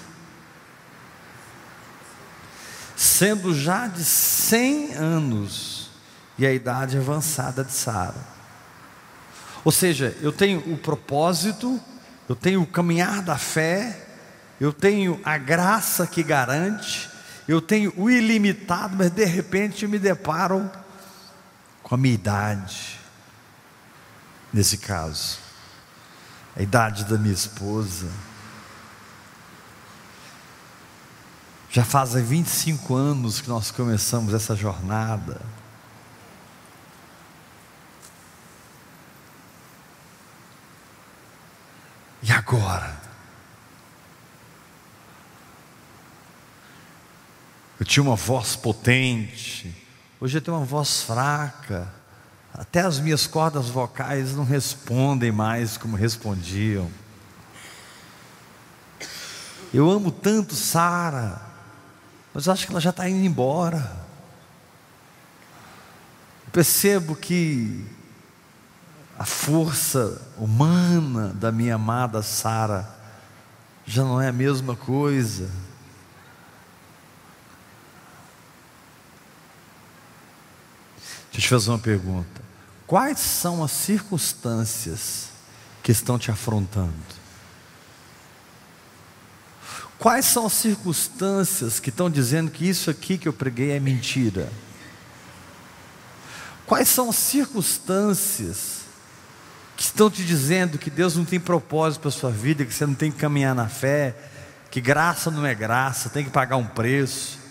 sendo 2.96 3.54
já 3.54 3.86
de 3.86 4.04
cem 4.04 4.92
anos 4.94 5.88
e 6.36 6.44
a 6.44 6.52
idade 6.52 6.98
avançada 6.98 7.62
de 7.62 7.72
Sara. 7.72 8.26
Ou 9.64 9.70
seja, 9.70 10.16
eu 10.20 10.32
tenho 10.32 10.58
o 10.72 10.76
propósito, 10.76 11.80
eu 12.28 12.34
tenho 12.34 12.60
o 12.60 12.66
caminhar 12.66 13.22
da 13.22 13.38
fé, 13.38 14.04
eu 14.60 14.72
tenho 14.72 15.20
a 15.24 15.38
graça 15.38 16.08
que 16.08 16.24
garante, 16.24 17.08
eu 17.46 17.60
tenho 17.60 17.92
o 17.96 18.10
ilimitado, 18.10 18.96
mas 18.96 19.12
de 19.12 19.24
repente 19.24 19.86
me 19.86 20.00
deparo 20.00 20.68
com 21.86 21.94
a 21.94 21.98
minha 21.98 22.14
idade, 22.14 22.98
nesse 24.52 24.78
caso, 24.78 25.38
a 26.56 26.60
idade 26.60 27.04
da 27.04 27.16
minha 27.16 27.32
esposa. 27.32 28.10
Já 31.70 31.84
fazem 31.84 32.24
25 32.24 32.92
anos 32.92 33.40
que 33.40 33.48
nós 33.48 33.70
começamos 33.70 34.34
essa 34.34 34.56
jornada. 34.56 35.40
E 42.20 42.32
agora? 42.32 43.00
Eu 47.78 47.86
tinha 47.86 48.02
uma 48.02 48.16
voz 48.16 48.56
potente, 48.56 49.85
Hoje 50.18 50.38
eu 50.38 50.42
tenho 50.42 50.56
uma 50.56 50.64
voz 50.64 51.02
fraca. 51.02 51.92
Até 52.54 52.80
as 52.80 52.98
minhas 52.98 53.26
cordas 53.26 53.68
vocais 53.68 54.34
não 54.34 54.44
respondem 54.44 55.30
mais 55.30 55.76
como 55.76 55.94
respondiam. 55.94 56.90
Eu 59.74 59.90
amo 59.90 60.10
tanto 60.10 60.54
Sara, 60.54 61.42
mas 62.32 62.48
acho 62.48 62.64
que 62.64 62.72
ela 62.72 62.80
já 62.80 62.90
está 62.90 63.06
indo 63.06 63.26
embora. 63.26 63.94
Eu 66.46 66.50
percebo 66.50 67.14
que 67.14 67.84
a 69.18 69.26
força 69.26 70.22
humana 70.38 71.34
da 71.34 71.52
minha 71.52 71.74
amada 71.74 72.22
Sara 72.22 72.88
já 73.84 74.02
não 74.02 74.18
é 74.18 74.28
a 74.28 74.32
mesma 74.32 74.74
coisa. 74.74 75.50
Deixa 81.36 81.54
eu 81.54 81.58
te 81.58 81.64
fazer 81.64 81.70
uma 81.70 81.78
pergunta. 81.78 82.40
Quais 82.86 83.18
são 83.18 83.62
as 83.62 83.70
circunstâncias 83.70 85.28
que 85.82 85.92
estão 85.92 86.18
te 86.18 86.30
afrontando? 86.30 86.94
Quais 89.98 90.24
são 90.24 90.46
as 90.46 90.54
circunstâncias 90.54 91.78
que 91.78 91.90
estão 91.90 92.08
dizendo 92.08 92.50
que 92.50 92.66
isso 92.66 92.88
aqui 92.88 93.18
que 93.18 93.28
eu 93.28 93.34
preguei 93.34 93.72
é 93.72 93.78
mentira? 93.80 94.50
Quais 96.64 96.88
são 96.88 97.10
as 97.10 97.16
circunstâncias 97.16 98.86
que 99.76 99.82
estão 99.82 100.10
te 100.10 100.24
dizendo 100.24 100.78
que 100.78 100.88
Deus 100.88 101.16
não 101.16 101.24
tem 101.26 101.38
propósito 101.38 102.00
para 102.00 102.08
a 102.08 102.12
sua 102.12 102.30
vida, 102.30 102.64
que 102.64 102.72
você 102.72 102.86
não 102.86 102.94
tem 102.94 103.12
que 103.12 103.18
caminhar 103.18 103.54
na 103.54 103.68
fé, 103.68 104.16
que 104.70 104.80
graça 104.80 105.30
não 105.30 105.44
é 105.44 105.54
graça, 105.54 106.08
tem 106.08 106.24
que 106.24 106.30
pagar 106.30 106.56
um 106.56 106.66
preço? 106.66 107.45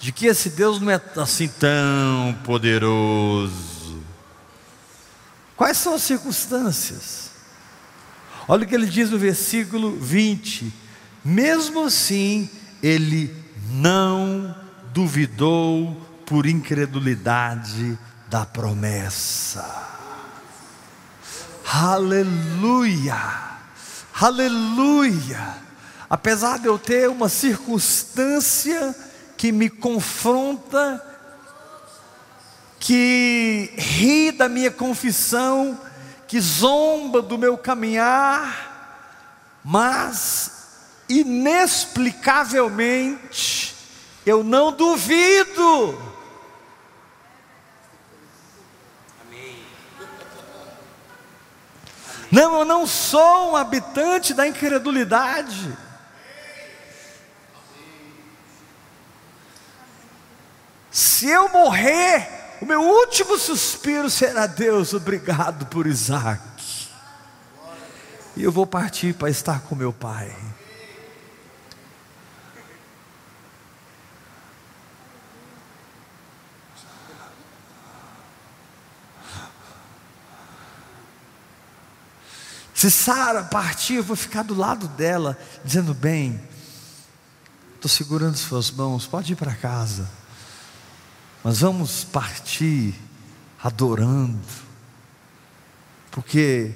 De 0.00 0.12
que 0.12 0.26
esse 0.26 0.48
Deus 0.48 0.80
não 0.80 0.90
é 0.90 0.98
assim 1.16 1.46
tão 1.46 2.34
poderoso. 2.42 4.02
Quais 5.54 5.76
são 5.76 5.94
as 5.94 6.02
circunstâncias? 6.02 7.30
Olha 8.48 8.64
o 8.64 8.66
que 8.66 8.74
ele 8.74 8.86
diz 8.86 9.10
no 9.10 9.18
versículo 9.18 9.94
20: 9.98 10.72
mesmo 11.22 11.84
assim, 11.84 12.48
ele 12.82 13.32
não 13.72 14.56
duvidou 14.94 15.94
por 16.24 16.46
incredulidade 16.46 17.98
da 18.28 18.46
promessa. 18.46 19.86
Aleluia! 21.70 23.18
Aleluia! 24.18 25.56
Apesar 26.08 26.58
de 26.58 26.66
eu 26.66 26.78
ter 26.78 27.08
uma 27.08 27.28
circunstância 27.28 28.96
que 29.40 29.50
me 29.50 29.68
confronta, 29.70 31.02
que 32.78 33.72
ri 33.74 34.30
da 34.32 34.50
minha 34.50 34.70
confissão, 34.70 35.80
que 36.28 36.38
zomba 36.38 37.22
do 37.22 37.38
meu 37.38 37.56
caminhar, 37.56 39.62
mas 39.64 40.98
inexplicavelmente 41.08 43.74
eu 44.26 44.44
não 44.44 44.72
duvido. 44.72 45.98
Não, 52.30 52.58
eu 52.58 52.66
não 52.66 52.86
sou 52.86 53.52
um 53.52 53.56
habitante 53.56 54.34
da 54.34 54.46
incredulidade. 54.46 55.74
Se 61.20 61.28
eu 61.28 61.50
morrer, 61.50 62.56
o 62.62 62.64
meu 62.64 62.80
último 62.80 63.36
suspiro 63.36 64.08
será: 64.08 64.46
Deus, 64.46 64.94
obrigado 64.94 65.66
por 65.66 65.86
Isaac. 65.86 66.40
E 68.34 68.42
eu 68.42 68.50
vou 68.50 68.66
partir 68.66 69.14
para 69.14 69.28
estar 69.28 69.60
com 69.60 69.74
meu 69.74 69.92
pai. 69.92 70.34
Se 82.72 82.90
Sara 82.90 83.44
partir, 83.44 83.96
eu 83.96 84.02
vou 84.02 84.16
ficar 84.16 84.42
do 84.42 84.54
lado 84.54 84.88
dela, 84.88 85.36
dizendo: 85.62 85.92
Bem, 85.92 86.42
estou 87.74 87.90
segurando 87.90 88.38
suas 88.38 88.70
mãos, 88.70 89.06
pode 89.06 89.34
ir 89.34 89.36
para 89.36 89.54
casa. 89.54 90.19
Mas 91.42 91.60
vamos 91.60 92.04
partir 92.04 92.94
adorando, 93.62 94.38
porque 96.10 96.72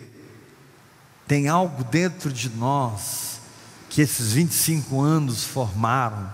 tem 1.27 1.49
algo 1.49 1.85
dentro 1.85 2.33
de 2.33 2.49
nós 2.51 3.41
que 3.89 4.01
esses 4.01 4.33
25 4.33 5.01
anos 5.01 5.45
formaram 5.45 6.33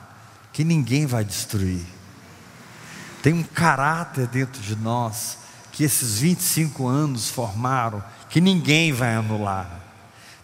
que 0.53 0.65
ninguém 0.65 1.07
vai 1.07 1.25
destruir. 1.25 1.85
Tem 3.23 3.33
um 3.33 3.43
caráter 3.43 4.27
dentro 4.27 4.61
de 4.63 4.75
nós 4.77 5.39
que 5.73 5.85
esses 5.85 6.19
25 6.19 6.87
anos 6.87 7.29
formaram 7.29 8.03
que 8.29 8.41
ninguém 8.41 8.93
vai 8.93 9.15
anular. 9.15 9.81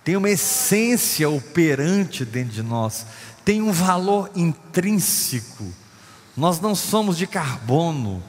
Tem 0.05 0.17
uma 0.17 0.31
essência 0.31 1.29
operante 1.29 2.25
dentro 2.25 2.53
de 2.53 2.63
nós, 2.63 3.07
tem 3.45 3.63
um 3.63 3.73
valor 3.73 4.31
intrínseco. 4.37 5.73
Nós 6.37 6.61
não 6.61 6.75
somos 6.75 7.17
de 7.17 7.27
carbono, 7.27 8.23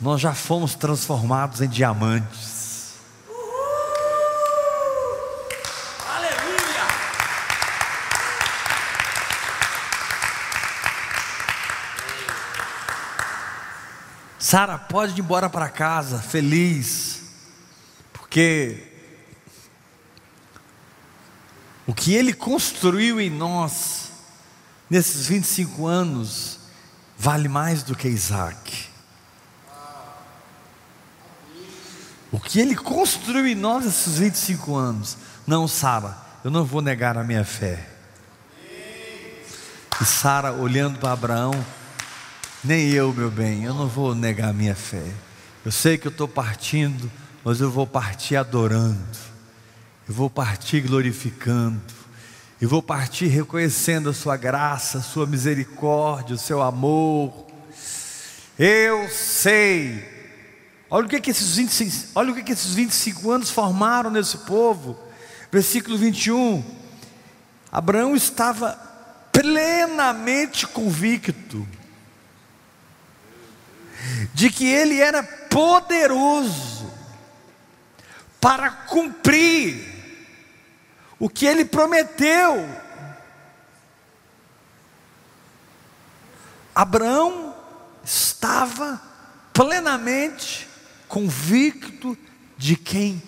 nós 0.00 0.20
já 0.20 0.34
fomos 0.34 0.74
transformados 0.74 1.60
em 1.60 1.68
diamantes. 1.68 2.94
Aleluia! 6.08 6.86
Sara 14.40 14.76
pode 14.76 15.12
ir 15.12 15.20
embora 15.20 15.48
para 15.48 15.68
casa 15.68 16.18
feliz, 16.18 17.22
porque 18.12 18.92
o 21.86 21.94
que 21.94 22.12
Ele 22.12 22.32
construiu 22.32 23.20
em 23.20 23.30
nós, 23.30 24.10
nesses 24.90 25.28
25 25.28 25.86
anos, 25.86 26.55
vale 27.18 27.48
mais 27.48 27.82
do 27.82 27.94
que 27.94 28.08
Isaac. 28.08 28.86
O 32.30 32.40
que 32.40 32.60
Ele 32.60 32.74
construiu 32.74 33.46
em 33.46 33.54
nós 33.54 33.84
nesses 33.84 34.18
25 34.18 34.74
anos, 34.74 35.16
não, 35.46 35.66
Sara, 35.66 36.16
eu 36.44 36.50
não 36.50 36.64
vou 36.64 36.82
negar 36.82 37.16
a 37.16 37.24
minha 37.24 37.44
fé. 37.44 37.88
E 40.00 40.04
Sara, 40.04 40.52
olhando 40.52 40.98
para 40.98 41.12
Abraão, 41.12 41.52
nem 42.62 42.90
eu, 42.90 43.12
meu 43.12 43.30
bem, 43.30 43.64
eu 43.64 43.72
não 43.72 43.88
vou 43.88 44.14
negar 44.14 44.50
a 44.50 44.52
minha 44.52 44.74
fé. 44.74 45.04
Eu 45.64 45.72
sei 45.72 45.96
que 45.96 46.06
eu 46.06 46.12
estou 46.12 46.28
partindo, 46.28 47.10
mas 47.44 47.60
eu 47.60 47.70
vou 47.70 47.86
partir 47.86 48.36
adorando 48.36 49.26
eu 50.08 50.14
vou 50.14 50.30
partir 50.30 50.82
glorificando, 50.82 51.80
eu 52.58 52.68
vou 52.70 52.82
partir 52.82 53.26
reconhecendo 53.26 54.08
a 54.08 54.14
Sua 54.14 54.36
graça, 54.36 54.98
a 54.98 55.02
Sua 55.02 55.26
misericórdia, 55.26 56.36
o 56.36 56.38
Seu 56.38 56.62
amor. 56.62 57.46
Eu 58.58 59.08
sei. 59.10 60.16
Olha 60.88 61.06
o 61.06 61.08
que, 61.08 61.20
que 61.20 61.30
esses 61.30 61.56
25, 61.56 62.12
olha 62.14 62.32
o 62.32 62.34
que, 62.34 62.42
que 62.42 62.52
esses 62.52 62.72
25 62.72 63.30
anos 63.30 63.50
formaram 63.50 64.10
nesse 64.10 64.38
povo. 64.38 64.98
Versículo 65.52 65.98
21. 65.98 66.64
Abraão 67.70 68.16
estava 68.16 68.72
plenamente 69.30 70.66
convicto 70.66 71.68
de 74.32 74.48
que 74.48 74.64
ele 74.64 74.98
era 74.98 75.22
poderoso 75.22 76.90
para 78.40 78.70
cumprir 78.70 79.95
o 81.18 81.28
que 81.28 81.46
ele 81.46 81.64
prometeu. 81.64 82.68
Abraão 86.74 87.54
estava 88.04 89.00
plenamente 89.52 90.68
convicto 91.08 92.16
de 92.56 92.76
quem 92.76 93.22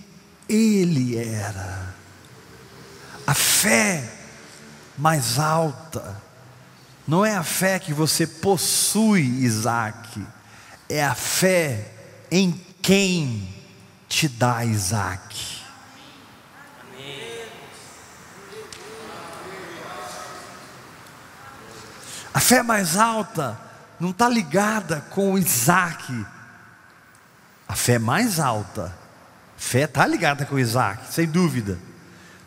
ele 0.48 1.16
era. 1.16 1.94
A 3.26 3.34
fé 3.34 4.10
mais 4.96 5.38
alta 5.38 6.22
não 7.06 7.24
é 7.24 7.34
a 7.34 7.42
fé 7.42 7.78
que 7.78 7.94
você 7.94 8.26
possui, 8.26 9.22
Isaac, 9.22 10.22
é 10.88 11.02
a 11.02 11.14
fé 11.14 11.90
em 12.30 12.52
quem 12.82 13.48
te 14.08 14.28
dá 14.28 14.62
Isaac. 14.64 15.57
A 22.38 22.40
fé 22.40 22.62
mais 22.62 22.96
alta 22.96 23.58
não 23.98 24.10
está 24.10 24.28
ligada 24.28 25.00
com 25.10 25.36
Isaac. 25.36 26.24
A 27.66 27.74
fé 27.74 27.98
mais 27.98 28.38
alta, 28.38 28.96
fé 29.56 29.82
está 29.82 30.06
ligada 30.06 30.46
com 30.46 30.56
Isaac, 30.56 31.12
sem 31.12 31.26
dúvida. 31.26 31.80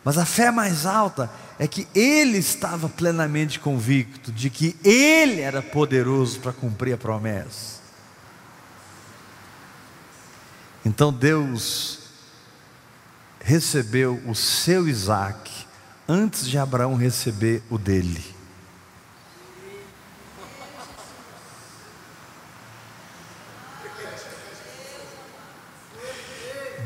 Mas 0.02 0.16
a 0.16 0.24
fé 0.24 0.50
mais 0.50 0.86
alta 0.86 1.30
é 1.58 1.68
que 1.68 1.86
ele 1.94 2.38
estava 2.38 2.88
plenamente 2.88 3.60
convicto 3.60 4.32
de 4.32 4.48
que 4.48 4.74
ele 4.82 5.42
era 5.42 5.60
poderoso 5.60 6.40
para 6.40 6.54
cumprir 6.54 6.94
a 6.94 6.96
promessa. 6.96 7.82
Então 10.86 11.12
Deus 11.12 11.98
recebeu 13.42 14.22
o 14.26 14.34
seu 14.34 14.88
Isaac 14.88 15.52
antes 16.08 16.48
de 16.48 16.56
Abraão 16.56 16.96
receber 16.96 17.62
o 17.68 17.76
dele. 17.76 18.31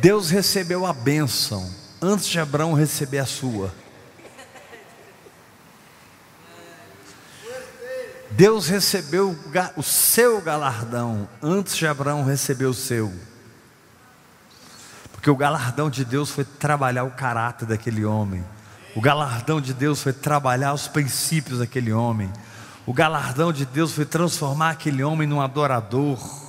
Deus 0.07 0.31
recebeu 0.31 0.87
a 0.87 0.93
bênção 0.93 1.69
antes 2.01 2.29
de 2.29 2.39
Abraão 2.39 2.75
receber 2.75 3.19
a 3.19 3.27
sua. 3.27 3.75
Deus 8.31 8.69
recebeu 8.69 9.37
o 9.77 9.83
seu 9.83 10.41
galardão 10.41 11.29
antes 11.43 11.77
de 11.77 11.89
Abraão 11.89 12.25
receber 12.25 12.67
o 12.67 12.73
seu. 12.73 13.13
Porque 15.11 15.29
o 15.29 15.35
galardão 15.35 15.91
de 15.91 16.05
Deus 16.05 16.31
foi 16.31 16.45
trabalhar 16.45 17.03
o 17.03 17.11
caráter 17.11 17.67
daquele 17.67 18.05
homem. 18.05 18.45
O 18.95 19.01
galardão 19.01 19.61
de 19.61 19.75
Deus 19.75 20.01
foi 20.01 20.13
trabalhar 20.13 20.73
os 20.73 20.87
princípios 20.87 21.59
daquele 21.59 21.93
homem. 21.93 22.33
O 22.87 22.93
galardão 22.93 23.53
de 23.53 23.67
Deus 23.67 23.91
foi 23.91 24.05
transformar 24.05 24.71
aquele 24.71 25.03
homem 25.03 25.27
num 25.27 25.41
adorador. 25.41 26.46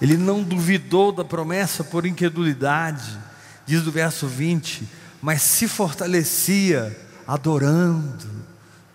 Ele 0.00 0.16
não 0.16 0.42
duvidou 0.42 1.10
da 1.10 1.24
promessa 1.24 1.82
por 1.82 2.04
incredulidade, 2.04 3.18
diz 3.64 3.86
o 3.86 3.90
verso 3.90 4.26
20, 4.26 4.86
mas 5.22 5.42
se 5.42 5.66
fortalecia 5.66 6.96
adorando, 7.26 8.28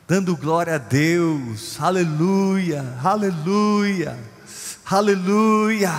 dando 0.07 0.37
glória 0.37 0.75
a 0.75 0.77
Deus, 0.77 1.81
aleluia, 1.81 2.85
aleluia, 3.03 4.17
aleluia. 4.85 5.91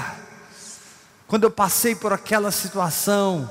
Quando 1.27 1.45
eu 1.45 1.51
passei 1.51 1.95
por 1.95 2.13
aquela 2.13 2.51
situação, 2.51 3.51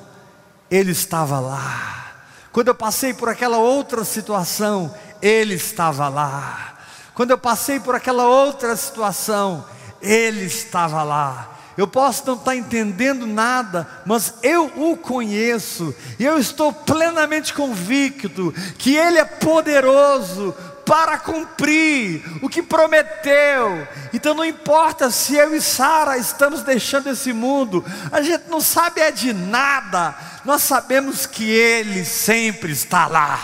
Ele 0.69 0.91
estava 0.91 1.39
lá. 1.39 2.13
Quando 2.51 2.69
eu 2.69 2.75
passei 2.75 3.13
por 3.13 3.27
aquela 3.27 3.57
outra 3.57 4.05
situação, 4.05 4.93
Ele 5.21 5.55
estava 5.55 6.07
lá. 6.07 6.77
Quando 7.13 7.31
eu 7.31 7.37
passei 7.37 7.79
por 7.79 7.95
aquela 7.95 8.25
outra 8.25 8.75
situação, 8.75 9.65
ele 10.01 10.45
estava 10.45 11.03
lá. 11.03 11.47
eu 11.77 11.87
posso 11.87 12.23
não 12.27 12.35
estar 12.35 12.55
entendendo 12.55 13.25
nada, 13.25 13.87
mas 14.05 14.33
eu 14.43 14.65
o 14.75 14.97
conheço, 14.97 15.95
e 16.19 16.25
eu 16.25 16.37
estou 16.37 16.71
plenamente 16.73 17.53
convicto 17.53 18.53
que 18.77 18.95
Ele 18.95 19.17
é 19.17 19.25
poderoso 19.25 20.53
para 20.85 21.17
cumprir 21.17 22.21
o 22.41 22.49
que 22.49 22.61
prometeu. 22.61 23.87
Então 24.13 24.33
não 24.33 24.43
importa 24.43 25.09
se 25.09 25.35
eu 25.35 25.55
e 25.55 25.61
Sara 25.61 26.17
estamos 26.17 26.63
deixando 26.63 27.09
esse 27.09 27.31
mundo, 27.31 27.83
a 28.11 28.21
gente 28.21 28.49
não 28.49 28.59
sabe 28.59 29.01
é 29.01 29.11
de 29.11 29.33
nada, 29.33 30.13
nós 30.43 30.63
sabemos 30.63 31.25
que 31.25 31.49
Ele 31.49 32.03
sempre 32.03 32.73
está 32.73 33.07
lá. 33.07 33.39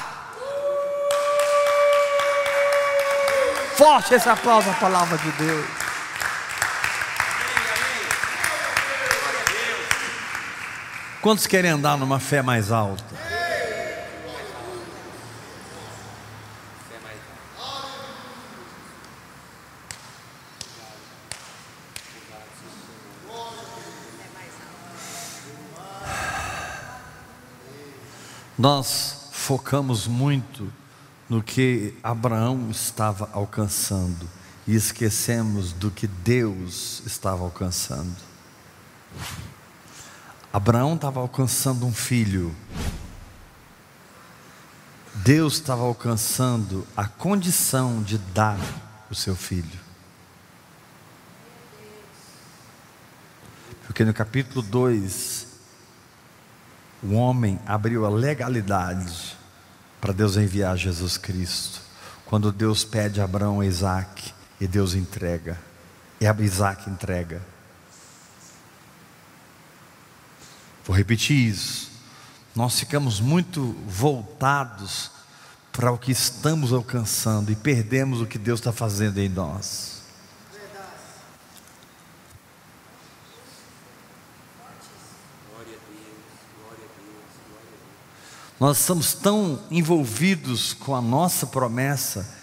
Forte 3.76 4.15
esse 4.15 4.28
aplauso 4.28 4.70
à 4.70 4.74
palavra 4.74 5.17
de 5.20 5.32
Deus. 5.32 5.77
Quantos 11.21 11.47
querem 11.47 11.71
andar 11.71 11.97
numa 11.97 12.19
fé 12.19 12.41
mais 12.41 12.71
alta? 12.71 13.03
Nós 28.58 29.30
focamos 29.32 30.08
muito 30.08 30.71
no 31.30 31.43
que 31.43 31.93
Abraão 32.01 32.69
estava 32.71 33.30
alcançando 33.32 34.27
e 34.67 34.75
esquecemos 34.75 35.71
do 35.73 35.91
que 35.91 36.08
Deus 36.08 37.03
estava 37.06 37.43
alcançando. 37.43 38.15
Abraão 40.58 40.96
estava 40.96 41.20
alcançando 41.20 41.86
um 41.86 41.93
filho, 41.93 42.52
Deus 45.13 45.54
estava 45.54 45.84
alcançando 45.84 46.88
a 46.98 47.06
condição 47.06 48.02
de 48.02 48.17
dar 48.17 48.58
o 49.08 49.13
seu 49.13 49.36
filho. 49.36 49.80
Porque 53.86 54.04
no 54.04 54.12
capítulo 54.12 54.63
2, 54.63 55.46
o 57.04 57.13
homem 57.13 57.60
abriu 57.63 58.04
a 58.04 58.10
legalidade 58.10 59.38
para 60.02 60.12
Deus 60.12 60.38
enviar 60.38 60.76
Jesus 60.76 61.20
Cristo. 61.20 61.82
Quando 62.26 62.52
Deus 62.52 62.84
pede 62.84 63.22
a 63.22 63.26
Abraão 63.26 63.63
e 63.63 63.67
Isaac, 63.67 64.34
e 64.60 64.67
Deus 64.67 64.96
entrega, 64.96 65.56
e 66.20 66.26
Isaac 66.26 66.89
entrega. 66.89 67.57
Vou 70.88 70.95
repetir 70.95 71.50
isso. 71.50 71.91
Nós 72.56 72.80
ficamos 72.80 73.19
muito 73.19 73.76
voltados 73.86 75.12
para 75.73 75.91
o 75.91 75.97
que 75.97 76.13
estamos 76.13 76.71
alcançando 76.71 77.52
e 77.52 77.56
perdemos 77.58 78.21
o 78.21 78.26
que 78.26 78.38
Deus 78.39 78.62
está 78.62 78.71
fazendo 78.71 79.19
em 79.19 79.28
nós. 79.28 79.97
Nós 88.58 88.80
estamos 88.80 89.13
tão 89.13 89.62
envolvidos 89.69 90.73
com 90.73 90.95
a 90.95 91.02
nossa 91.02 91.45
promessa 91.45 92.34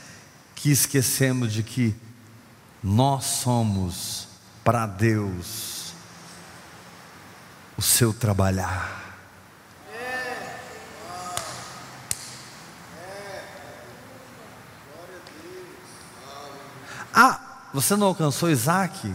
que 0.54 0.70
esquecemos 0.70 1.50
de 1.50 1.62
que 1.62 1.96
nós 2.82 3.24
somos 3.24 4.28
para 4.62 4.86
Deus 4.86 5.73
o 7.76 7.82
seu 7.82 8.12
trabalhar. 8.12 9.02
Ah, 17.14 17.68
você 17.72 17.94
não 17.94 18.08
alcançou 18.08 18.50
Isaac? 18.50 19.14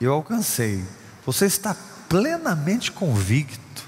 Eu 0.00 0.12
alcancei. 0.12 0.84
Você 1.24 1.46
está 1.46 1.76
plenamente 2.08 2.90
convicto 2.90 3.84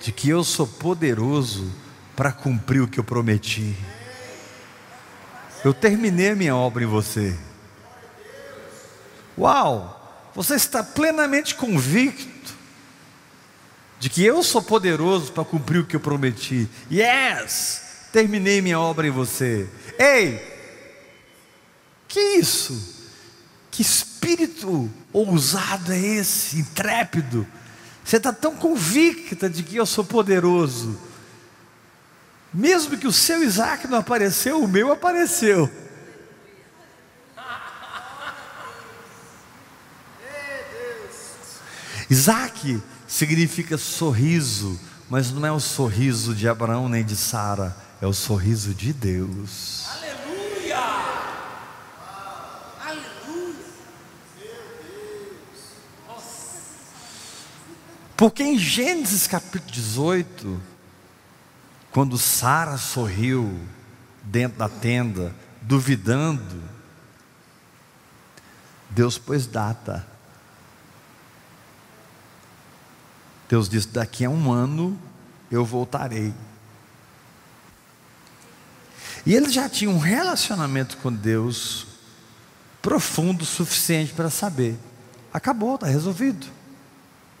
de 0.00 0.12
que 0.12 0.28
eu 0.28 0.44
sou 0.44 0.66
poderoso 0.66 1.72
para 2.14 2.30
cumprir 2.30 2.82
o 2.82 2.88
que 2.88 3.00
eu 3.00 3.04
prometi. 3.04 3.74
Eu 5.64 5.72
terminei 5.72 6.30
a 6.30 6.36
minha 6.36 6.54
obra 6.54 6.84
em 6.84 6.86
você. 6.86 7.38
Uau! 9.38 10.30
Você 10.34 10.54
está 10.56 10.82
plenamente 10.82 11.54
convicto 11.54 12.53
de 14.04 14.10
que 14.10 14.22
eu 14.22 14.42
sou 14.42 14.60
poderoso 14.60 15.32
para 15.32 15.46
cumprir 15.46 15.78
o 15.78 15.86
que 15.86 15.96
eu 15.96 16.00
prometi. 16.00 16.68
Yes! 16.92 17.80
Terminei 18.12 18.60
minha 18.60 18.78
obra 18.78 19.06
em 19.06 19.10
você. 19.10 19.66
Ei! 19.98 20.42
Que 22.06 22.20
isso? 22.20 23.02
Que 23.70 23.80
espírito 23.80 24.90
ousado 25.10 25.90
é 25.90 25.98
esse, 25.98 26.58
intrépido? 26.58 27.46
Você 28.04 28.18
está 28.18 28.30
tão 28.30 28.54
convicta 28.54 29.48
de 29.48 29.62
que 29.62 29.76
eu 29.76 29.86
sou 29.86 30.04
poderoso. 30.04 31.00
Mesmo 32.52 32.98
que 32.98 33.06
o 33.06 33.12
seu 33.12 33.42
Isaac 33.42 33.88
não 33.88 33.96
apareceu, 33.96 34.62
o 34.62 34.68
meu 34.68 34.92
apareceu. 34.92 35.70
Isaac 42.10 42.82
significa 43.06 43.76
sorriso, 43.76 44.78
mas 45.08 45.30
não 45.30 45.44
é 45.46 45.52
o 45.52 45.60
sorriso 45.60 46.34
de 46.34 46.48
Abraão 46.48 46.88
nem 46.88 47.04
de 47.04 47.16
Sara, 47.16 47.76
é 48.00 48.06
o 48.06 48.12
sorriso 48.12 48.74
de 48.74 48.92
Deus. 48.92 49.84
Porque 58.16 58.44
em 58.44 58.56
Gênesis 58.56 59.26
capítulo 59.26 59.72
18, 59.72 60.62
quando 61.90 62.16
Sara 62.16 62.76
sorriu 62.76 63.60
dentro 64.22 64.58
da 64.58 64.68
tenda, 64.68 65.34
duvidando, 65.60 66.62
Deus 68.88 69.18
pôs 69.18 69.46
data. 69.46 70.06
Deus 73.54 73.68
disse: 73.68 73.88
daqui 73.88 74.24
a 74.24 74.30
um 74.30 74.52
ano 74.52 74.98
eu 75.50 75.64
voltarei. 75.64 76.34
E 79.24 79.34
ele 79.34 79.50
já 79.50 79.68
tinha 79.68 79.90
um 79.90 79.98
relacionamento 79.98 80.96
com 80.98 81.12
Deus 81.12 81.86
profundo 82.82 83.42
o 83.42 83.46
suficiente 83.46 84.12
para 84.12 84.28
saber. 84.28 84.78
Acabou, 85.32 85.76
está 85.76 85.86
resolvido 85.86 86.46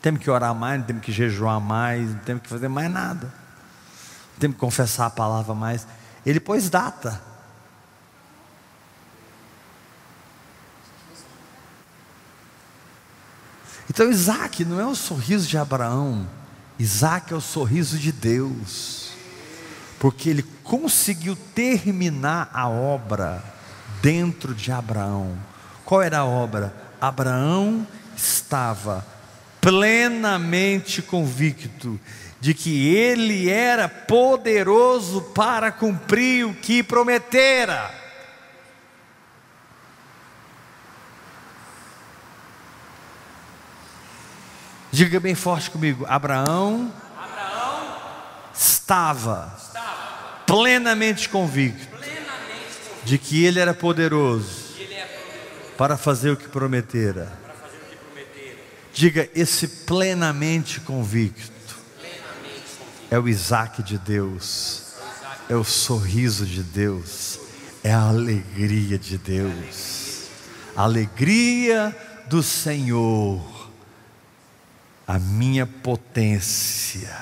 temos 0.04 0.20
que 0.20 0.30
orar 0.30 0.54
mais, 0.54 0.80
não 0.80 0.86
temos 0.86 1.02
que 1.02 1.10
jejuar 1.10 1.58
mais, 1.58 2.10
não 2.10 2.18
temos 2.18 2.42
que 2.42 2.48
fazer 2.50 2.68
mais 2.68 2.90
nada. 2.90 3.26
Não 3.26 4.38
temos 4.38 4.56
que 4.56 4.60
confessar 4.60 5.06
a 5.06 5.10
palavra 5.10 5.54
mais. 5.54 5.86
Ele 6.26 6.38
pôs 6.38 6.68
data. 6.68 7.22
Então 13.88 14.10
Isaac 14.10 14.64
não 14.64 14.80
é 14.80 14.86
o 14.86 14.94
sorriso 14.94 15.46
de 15.46 15.58
Abraão, 15.58 16.26
Isaac 16.78 17.32
é 17.32 17.36
o 17.36 17.40
sorriso 17.40 17.98
de 17.98 18.10
Deus, 18.10 19.10
porque 19.98 20.28
ele 20.28 20.44
conseguiu 20.62 21.36
terminar 21.54 22.50
a 22.52 22.68
obra 22.68 23.42
dentro 24.02 24.54
de 24.54 24.72
Abraão. 24.72 25.36
Qual 25.84 26.02
era 26.02 26.18
a 26.18 26.24
obra? 26.24 26.74
Abraão 27.00 27.86
estava 28.16 29.06
plenamente 29.60 31.00
convicto 31.00 31.98
de 32.40 32.52
que 32.52 32.94
ele 32.94 33.48
era 33.48 33.88
poderoso 33.88 35.22
para 35.34 35.72
cumprir 35.72 36.44
o 36.44 36.54
que 36.54 36.82
prometera. 36.82 38.03
Diga 44.94 45.18
bem 45.18 45.34
forte 45.34 45.72
comigo: 45.72 46.06
Abraão, 46.08 46.88
Abraão 47.18 47.96
estava, 48.54 49.52
estava 49.58 50.44
plenamente, 50.46 51.28
convicto 51.28 51.84
plenamente 51.88 52.20
convicto 52.20 53.04
de 53.04 53.18
que 53.18 53.44
ele 53.44 53.58
era 53.58 53.74
poderoso, 53.74 54.76
ele 54.78 54.94
poderoso 54.94 55.76
para 55.76 55.96
fazer 55.96 56.30
o 56.30 56.36
que 56.36 56.46
prometera. 56.46 57.36
Diga 58.92 59.28
esse 59.34 59.66
plenamente 59.66 60.78
convicto. 60.78 61.52
É 63.10 63.18
o 63.18 63.28
Isaac 63.28 63.82
de 63.82 63.98
Deus, 63.98 64.94
é 65.48 65.56
o 65.56 65.64
sorriso 65.64 66.46
de 66.46 66.62
Deus, 66.62 67.40
é 67.82 67.92
a 67.92 68.02
alegria 68.02 68.96
de 68.96 69.18
Deus. 69.18 70.28
Alegria 70.76 71.96
do 72.28 72.44
Senhor 72.44 73.53
a 75.06 75.18
minha 75.18 75.66
potência, 75.66 77.14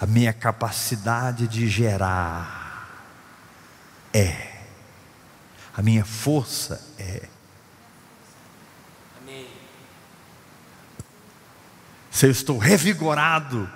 a 0.00 0.06
minha 0.06 0.32
capacidade 0.32 1.46
de 1.46 1.68
gerar 1.68 2.66
é, 4.12 4.62
a 5.76 5.82
minha 5.82 6.04
força 6.04 6.82
é. 6.98 7.28
Amém. 9.20 9.46
Se 12.10 12.24
eu 12.24 12.30
estou 12.30 12.56
revigorado, 12.56 13.70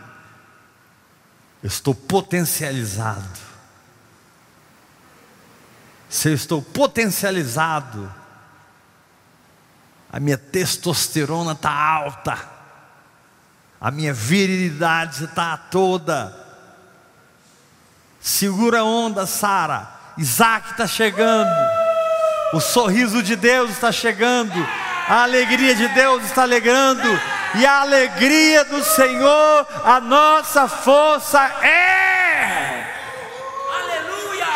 eu 1.62 1.68
estou 1.68 1.94
potencializado. 1.94 3.38
Se 6.08 6.30
eu 6.30 6.34
estou 6.34 6.62
potencializado, 6.62 8.12
a 10.12 10.18
minha 10.18 10.37
testosterona 10.37 11.53
está 11.53 11.70
alta, 11.70 12.37
a 13.81 13.90
minha 13.90 14.12
virilidade 14.12 15.25
está 15.25 15.57
toda. 15.57 16.37
Segura 18.20 18.81
a 18.81 18.85
onda, 18.85 19.25
Sara. 19.25 20.01
Isaac 20.18 20.73
está 20.73 20.87
chegando, 20.87 21.51
o 22.53 22.61
sorriso 22.61 23.23
de 23.23 23.37
Deus 23.37 23.70
está 23.70 23.90
chegando, 23.92 24.53
a 25.09 25.23
alegria 25.23 25.75
de 25.75 25.88
Deus 25.88 26.25
está 26.25 26.42
alegrando, 26.42 27.09
e 27.55 27.64
a 27.64 27.81
alegria 27.81 28.64
do 28.64 28.83
Senhor, 28.85 29.66
a 29.85 30.01
nossa 30.01 30.68
força 30.68 31.40
é. 31.62 32.85
Aleluia! 33.73 34.46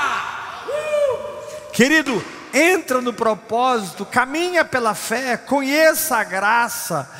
Uh! 0.68 1.72
Querido, 1.72 2.33
entra 2.54 3.00
no 3.00 3.12
propósito, 3.12 4.06
caminha 4.06 4.64
pela 4.64 4.94
fé, 4.94 5.36
conheça 5.36 6.16
a 6.16 6.24
graça, 6.24 7.10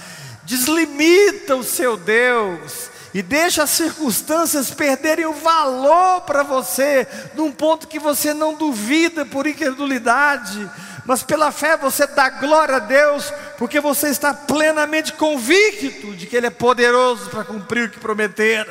deslimita 0.44 1.57
o 1.57 1.64
seu 1.64 1.97
Deus 1.97 2.88
e 3.12 3.20
deixa 3.20 3.64
as 3.64 3.70
circunstâncias 3.70 4.70
perderem 4.70 5.27
o 5.27 5.33
valor 5.33 6.20
para 6.20 6.44
você, 6.44 7.07
num 7.35 7.51
ponto 7.51 7.88
que 7.88 7.99
você 7.99 8.33
não 8.33 8.55
duvida 8.55 9.27
por 9.27 9.47
incredulidade, 9.47 10.70
mas 11.05 11.23
pela 11.23 11.51
fé 11.51 11.77
você 11.77 12.07
dá 12.07 12.31
glória 12.31 12.77
a 12.77 12.81
Deus, 12.81 13.33
porque 13.59 13.81
você 13.81 14.09
está 14.09 14.33
plenamente 14.33 15.12
convicto 15.12 16.14
de 16.14 16.27
que 16.27 16.37
Ele 16.37 16.47
é 16.47 16.51
poderoso 16.51 17.29
para 17.31 17.44
cumprir 17.44 17.88
o 17.88 17.90
que 17.90 17.99
prometer. 17.99 18.66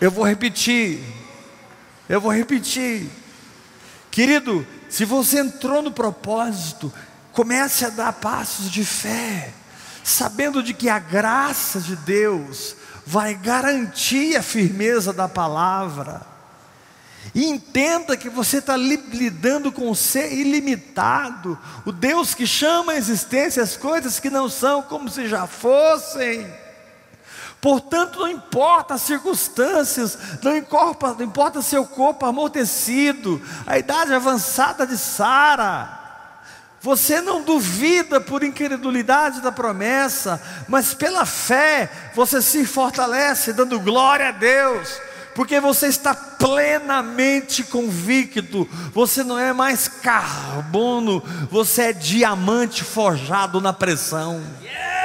Eu 0.00 0.10
vou 0.10 0.26
repetir, 0.26 1.00
eu 2.08 2.20
vou 2.20 2.32
repetir. 2.32 3.10
Querido, 4.10 4.66
se 4.88 5.04
você 5.04 5.40
entrou 5.40 5.82
no 5.82 5.90
propósito, 5.90 6.92
comece 7.32 7.84
a 7.84 7.90
dar 7.90 8.12
passos 8.12 8.70
de 8.70 8.84
fé, 8.84 9.52
sabendo 10.02 10.62
de 10.62 10.72
que 10.72 10.88
a 10.88 10.98
graça 10.98 11.80
de 11.80 11.96
Deus 11.96 12.76
vai 13.06 13.34
garantir 13.34 14.36
a 14.36 14.42
firmeza 14.42 15.12
da 15.12 15.28
palavra. 15.28 16.34
E 17.34 17.46
entenda 17.46 18.16
que 18.16 18.28
você 18.28 18.58
está 18.58 18.76
lidando 18.76 19.72
com 19.72 19.90
o 19.90 19.96
ser 19.96 20.32
ilimitado, 20.32 21.58
o 21.84 21.90
Deus 21.90 22.34
que 22.34 22.46
chama 22.46 22.92
a 22.92 22.96
existência 22.96 23.62
as 23.62 23.76
coisas 23.76 24.20
que 24.20 24.30
não 24.30 24.48
são 24.48 24.82
como 24.82 25.08
se 25.08 25.26
já 25.26 25.46
fossem. 25.46 26.46
Portanto, 27.64 28.18
não 28.18 28.28
importa 28.28 28.92
as 28.92 29.00
circunstâncias, 29.00 30.18
não 30.42 30.54
importa, 30.54 31.14
não 31.14 31.24
importa 31.24 31.62
seu 31.62 31.86
corpo 31.86 32.26
amortecido, 32.26 33.40
a 33.66 33.78
idade 33.78 34.12
avançada 34.12 34.86
de 34.86 34.98
Sara. 34.98 35.88
Você 36.82 37.22
não 37.22 37.40
duvida 37.40 38.20
por 38.20 38.44
incredulidade 38.44 39.40
da 39.40 39.50
promessa, 39.50 40.42
mas 40.68 40.92
pela 40.92 41.24
fé 41.24 41.90
você 42.14 42.42
se 42.42 42.66
fortalece, 42.66 43.54
dando 43.54 43.80
glória 43.80 44.28
a 44.28 44.32
Deus, 44.32 45.00
porque 45.34 45.58
você 45.58 45.86
está 45.86 46.14
plenamente 46.14 47.62
convicto, 47.62 48.68
você 48.92 49.24
não 49.24 49.38
é 49.38 49.54
mais 49.54 49.88
carbono, 49.88 51.24
você 51.50 51.84
é 51.84 51.92
diamante 51.94 52.84
forjado 52.84 53.58
na 53.58 53.72
pressão. 53.72 54.42
Yeah! 54.60 55.03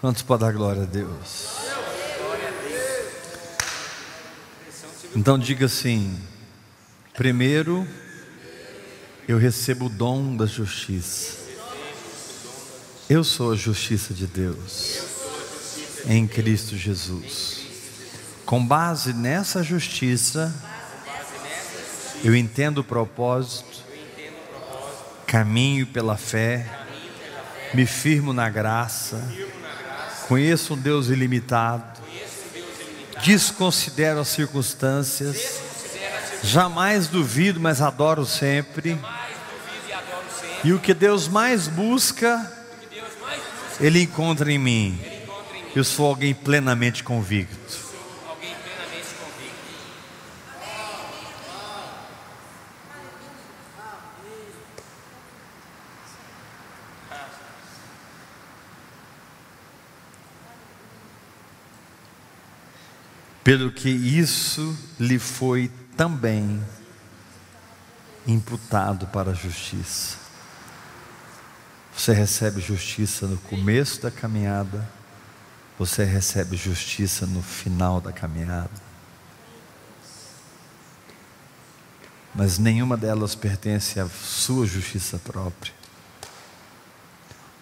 Quantos 0.00 0.22
podem 0.22 0.46
dar 0.46 0.54
glória 0.54 0.84
a 0.84 0.86
Deus? 0.86 1.58
Então 5.14 5.38
diga 5.38 5.66
assim: 5.66 6.18
primeiro, 7.12 7.86
eu 9.28 9.36
recebo 9.36 9.86
o 9.86 9.88
dom 9.90 10.34
da 10.34 10.46
justiça. 10.46 11.36
Eu 13.10 13.22
sou 13.22 13.52
a 13.52 13.56
justiça 13.56 14.14
de 14.14 14.26
Deus 14.26 15.00
em 16.06 16.26
Cristo 16.26 16.78
Jesus. 16.78 17.60
Com 18.46 18.64
base 18.64 19.12
nessa 19.12 19.62
justiça, 19.62 20.50
eu 22.24 22.34
entendo 22.34 22.78
o 22.78 22.84
propósito, 22.84 23.84
caminho 25.26 25.86
pela 25.86 26.16
fé, 26.16 26.66
me 27.74 27.84
firmo 27.84 28.32
na 28.32 28.48
graça 28.48 29.22
Conheço 30.30 30.74
um 30.74 30.76
Deus 30.76 31.08
ilimitado. 31.08 32.00
Desconsidero 33.20 34.20
as 34.20 34.28
circunstâncias. 34.28 35.60
Jamais 36.44 37.08
duvido, 37.08 37.58
mas 37.58 37.82
adoro 37.82 38.24
sempre. 38.24 38.96
E 40.62 40.72
o 40.72 40.78
que 40.78 40.94
Deus 40.94 41.26
mais 41.26 41.66
busca, 41.66 42.48
Ele 43.80 44.02
encontra 44.02 44.52
em 44.52 44.58
mim. 44.58 45.00
Eu 45.74 45.82
sou 45.82 46.06
alguém 46.06 46.32
plenamente 46.32 47.02
convicto. 47.02 47.89
Pelo 63.42 63.72
que 63.72 63.88
isso 63.88 64.76
lhe 64.98 65.18
foi 65.18 65.70
também 65.96 66.62
imputado 68.26 69.06
para 69.06 69.30
a 69.30 69.34
justiça. 69.34 70.16
Você 71.96 72.12
recebe 72.12 72.60
justiça 72.60 73.26
no 73.26 73.36
começo 73.38 74.00
da 74.00 74.10
caminhada, 74.10 74.88
você 75.78 76.04
recebe 76.04 76.56
justiça 76.56 77.26
no 77.26 77.42
final 77.42 78.00
da 78.00 78.12
caminhada. 78.12 78.90
Mas 82.34 82.58
nenhuma 82.58 82.96
delas 82.96 83.34
pertence 83.34 83.98
à 83.98 84.08
sua 84.08 84.66
justiça 84.66 85.18
própria. 85.18 85.72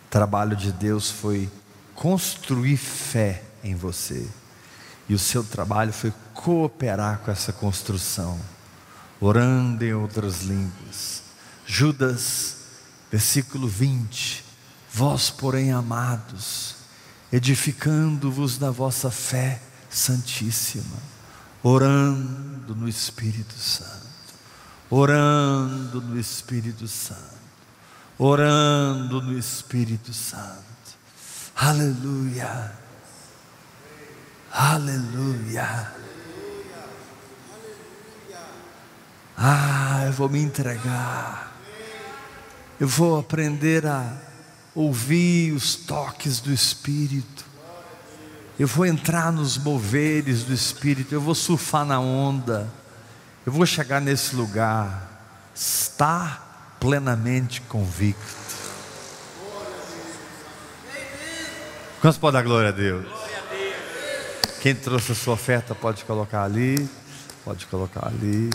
O 0.07 0.11
trabalho 0.11 0.57
de 0.57 0.72
Deus 0.72 1.11
foi 1.11 1.51
construir 1.95 2.76
fé 2.76 3.43
em 3.64 3.74
você. 3.74 4.29
E 5.09 5.15
o 5.15 5.19
seu 5.19 5.43
trabalho 5.43 5.93
foi 5.93 6.13
cooperar 6.35 7.21
com 7.21 7.31
essa 7.31 7.53
construção, 7.53 8.39
orando 9.21 9.85
em 9.85 9.95
outras 9.95 10.43
línguas. 10.43 11.23
Judas, 11.67 12.57
versículo 13.11 13.67
20: 13.67 14.45
Vós, 14.93 15.31
porém, 15.31 15.73
amados, 15.73 16.77
edificando-vos 17.33 18.59
na 18.59 18.71
vossa 18.71 19.11
fé 19.11 19.63
santíssima, 19.89 20.97
orando 21.63 22.75
no 22.75 22.89
Espírito 22.89 23.55
Santo, 23.59 24.07
orando 24.91 26.03
no 26.03 26.21
Espírito 26.21 26.87
Santo, 26.87 27.39
orando 28.19 29.23
no 29.23 29.39
Espírito 29.39 30.13
Santo. 30.13 30.69
Aleluia. 31.57 32.88
Aleluia. 34.61 35.93
Ah, 39.37 40.03
eu 40.05 40.13
vou 40.13 40.29
me 40.29 40.43
entregar. 40.43 41.57
Eu 42.81 42.89
vou 42.89 43.21
aprender 43.21 43.87
a 43.87 44.19
ouvir 44.75 45.53
os 45.53 45.77
toques 45.77 46.41
do 46.41 46.53
Espírito. 46.53 47.45
Eu 48.59 48.67
vou 48.67 48.85
entrar 48.85 49.31
nos 49.31 49.57
moveres 49.57 50.43
do 50.43 50.53
Espírito. 50.53 51.15
Eu 51.15 51.21
vou 51.21 51.37
surfar 51.37 51.85
na 51.85 52.01
onda. 52.01 52.69
Eu 53.47 53.53
vou 53.53 53.65
chegar 53.65 54.01
nesse 54.01 54.35
lugar. 54.35 55.09
Estar 55.55 56.75
plenamente 56.81 57.61
convicto. 57.61 58.37
Quantos 62.01 62.19
pode 62.19 62.33
dar 62.33 62.43
glória 62.43 62.71
a 62.71 62.73
Deus? 62.73 63.18
Quem 64.61 64.75
trouxe 64.75 65.13
a 65.13 65.15
sua 65.15 65.35
oferta 65.35 65.73
pode 65.75 66.05
colocar 66.05 66.43
ali. 66.43 66.89
Pode 67.45 67.67
colocar 67.67 68.09
ali. 68.09 68.51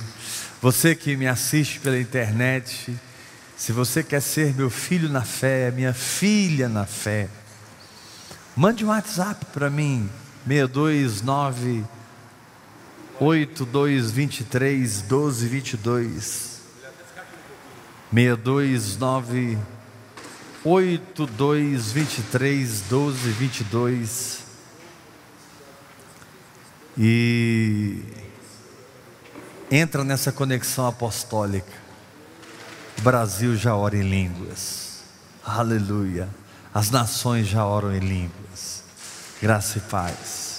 Você 0.62 0.95
que 0.95 1.16
me 1.16 1.28
assiste 1.28 1.80
pela 1.80 1.99
internet, 1.99 2.93
se 3.56 3.72
você 3.72 4.04
quer 4.04 4.22
ser 4.22 4.54
meu 4.54 4.70
filho 4.70 5.08
na 5.10 5.22
fé, 5.22 5.72
minha 5.72 5.93
filha 5.93 6.68
na 6.68 6.86
fé, 6.86 7.30
mande 8.56 8.84
um 8.84 8.89
WhatsApp 8.89 9.45
para 9.47 9.70
mim, 9.70 10.10
629 10.47 11.86
8223 13.20 15.01
1222. 15.04 16.54
629 18.14 19.58
8223 20.64 22.82
1222. 22.82 24.42
E 26.97 28.01
entra 29.71 30.03
nessa 30.03 30.31
conexão 30.31 30.87
apostólica. 30.87 31.71
O 32.99 33.01
Brasil 33.01 33.55
já 33.55 33.75
ora 33.75 33.97
em 33.97 34.07
línguas. 34.07 35.01
Aleluia. 35.43 36.29
As 36.73 36.89
nações 36.89 37.47
já 37.47 37.65
oram 37.65 37.93
em 37.93 37.99
línguas. 37.99 38.83
Graça 39.41 39.77
e 39.77 39.81
paz. 39.81 40.53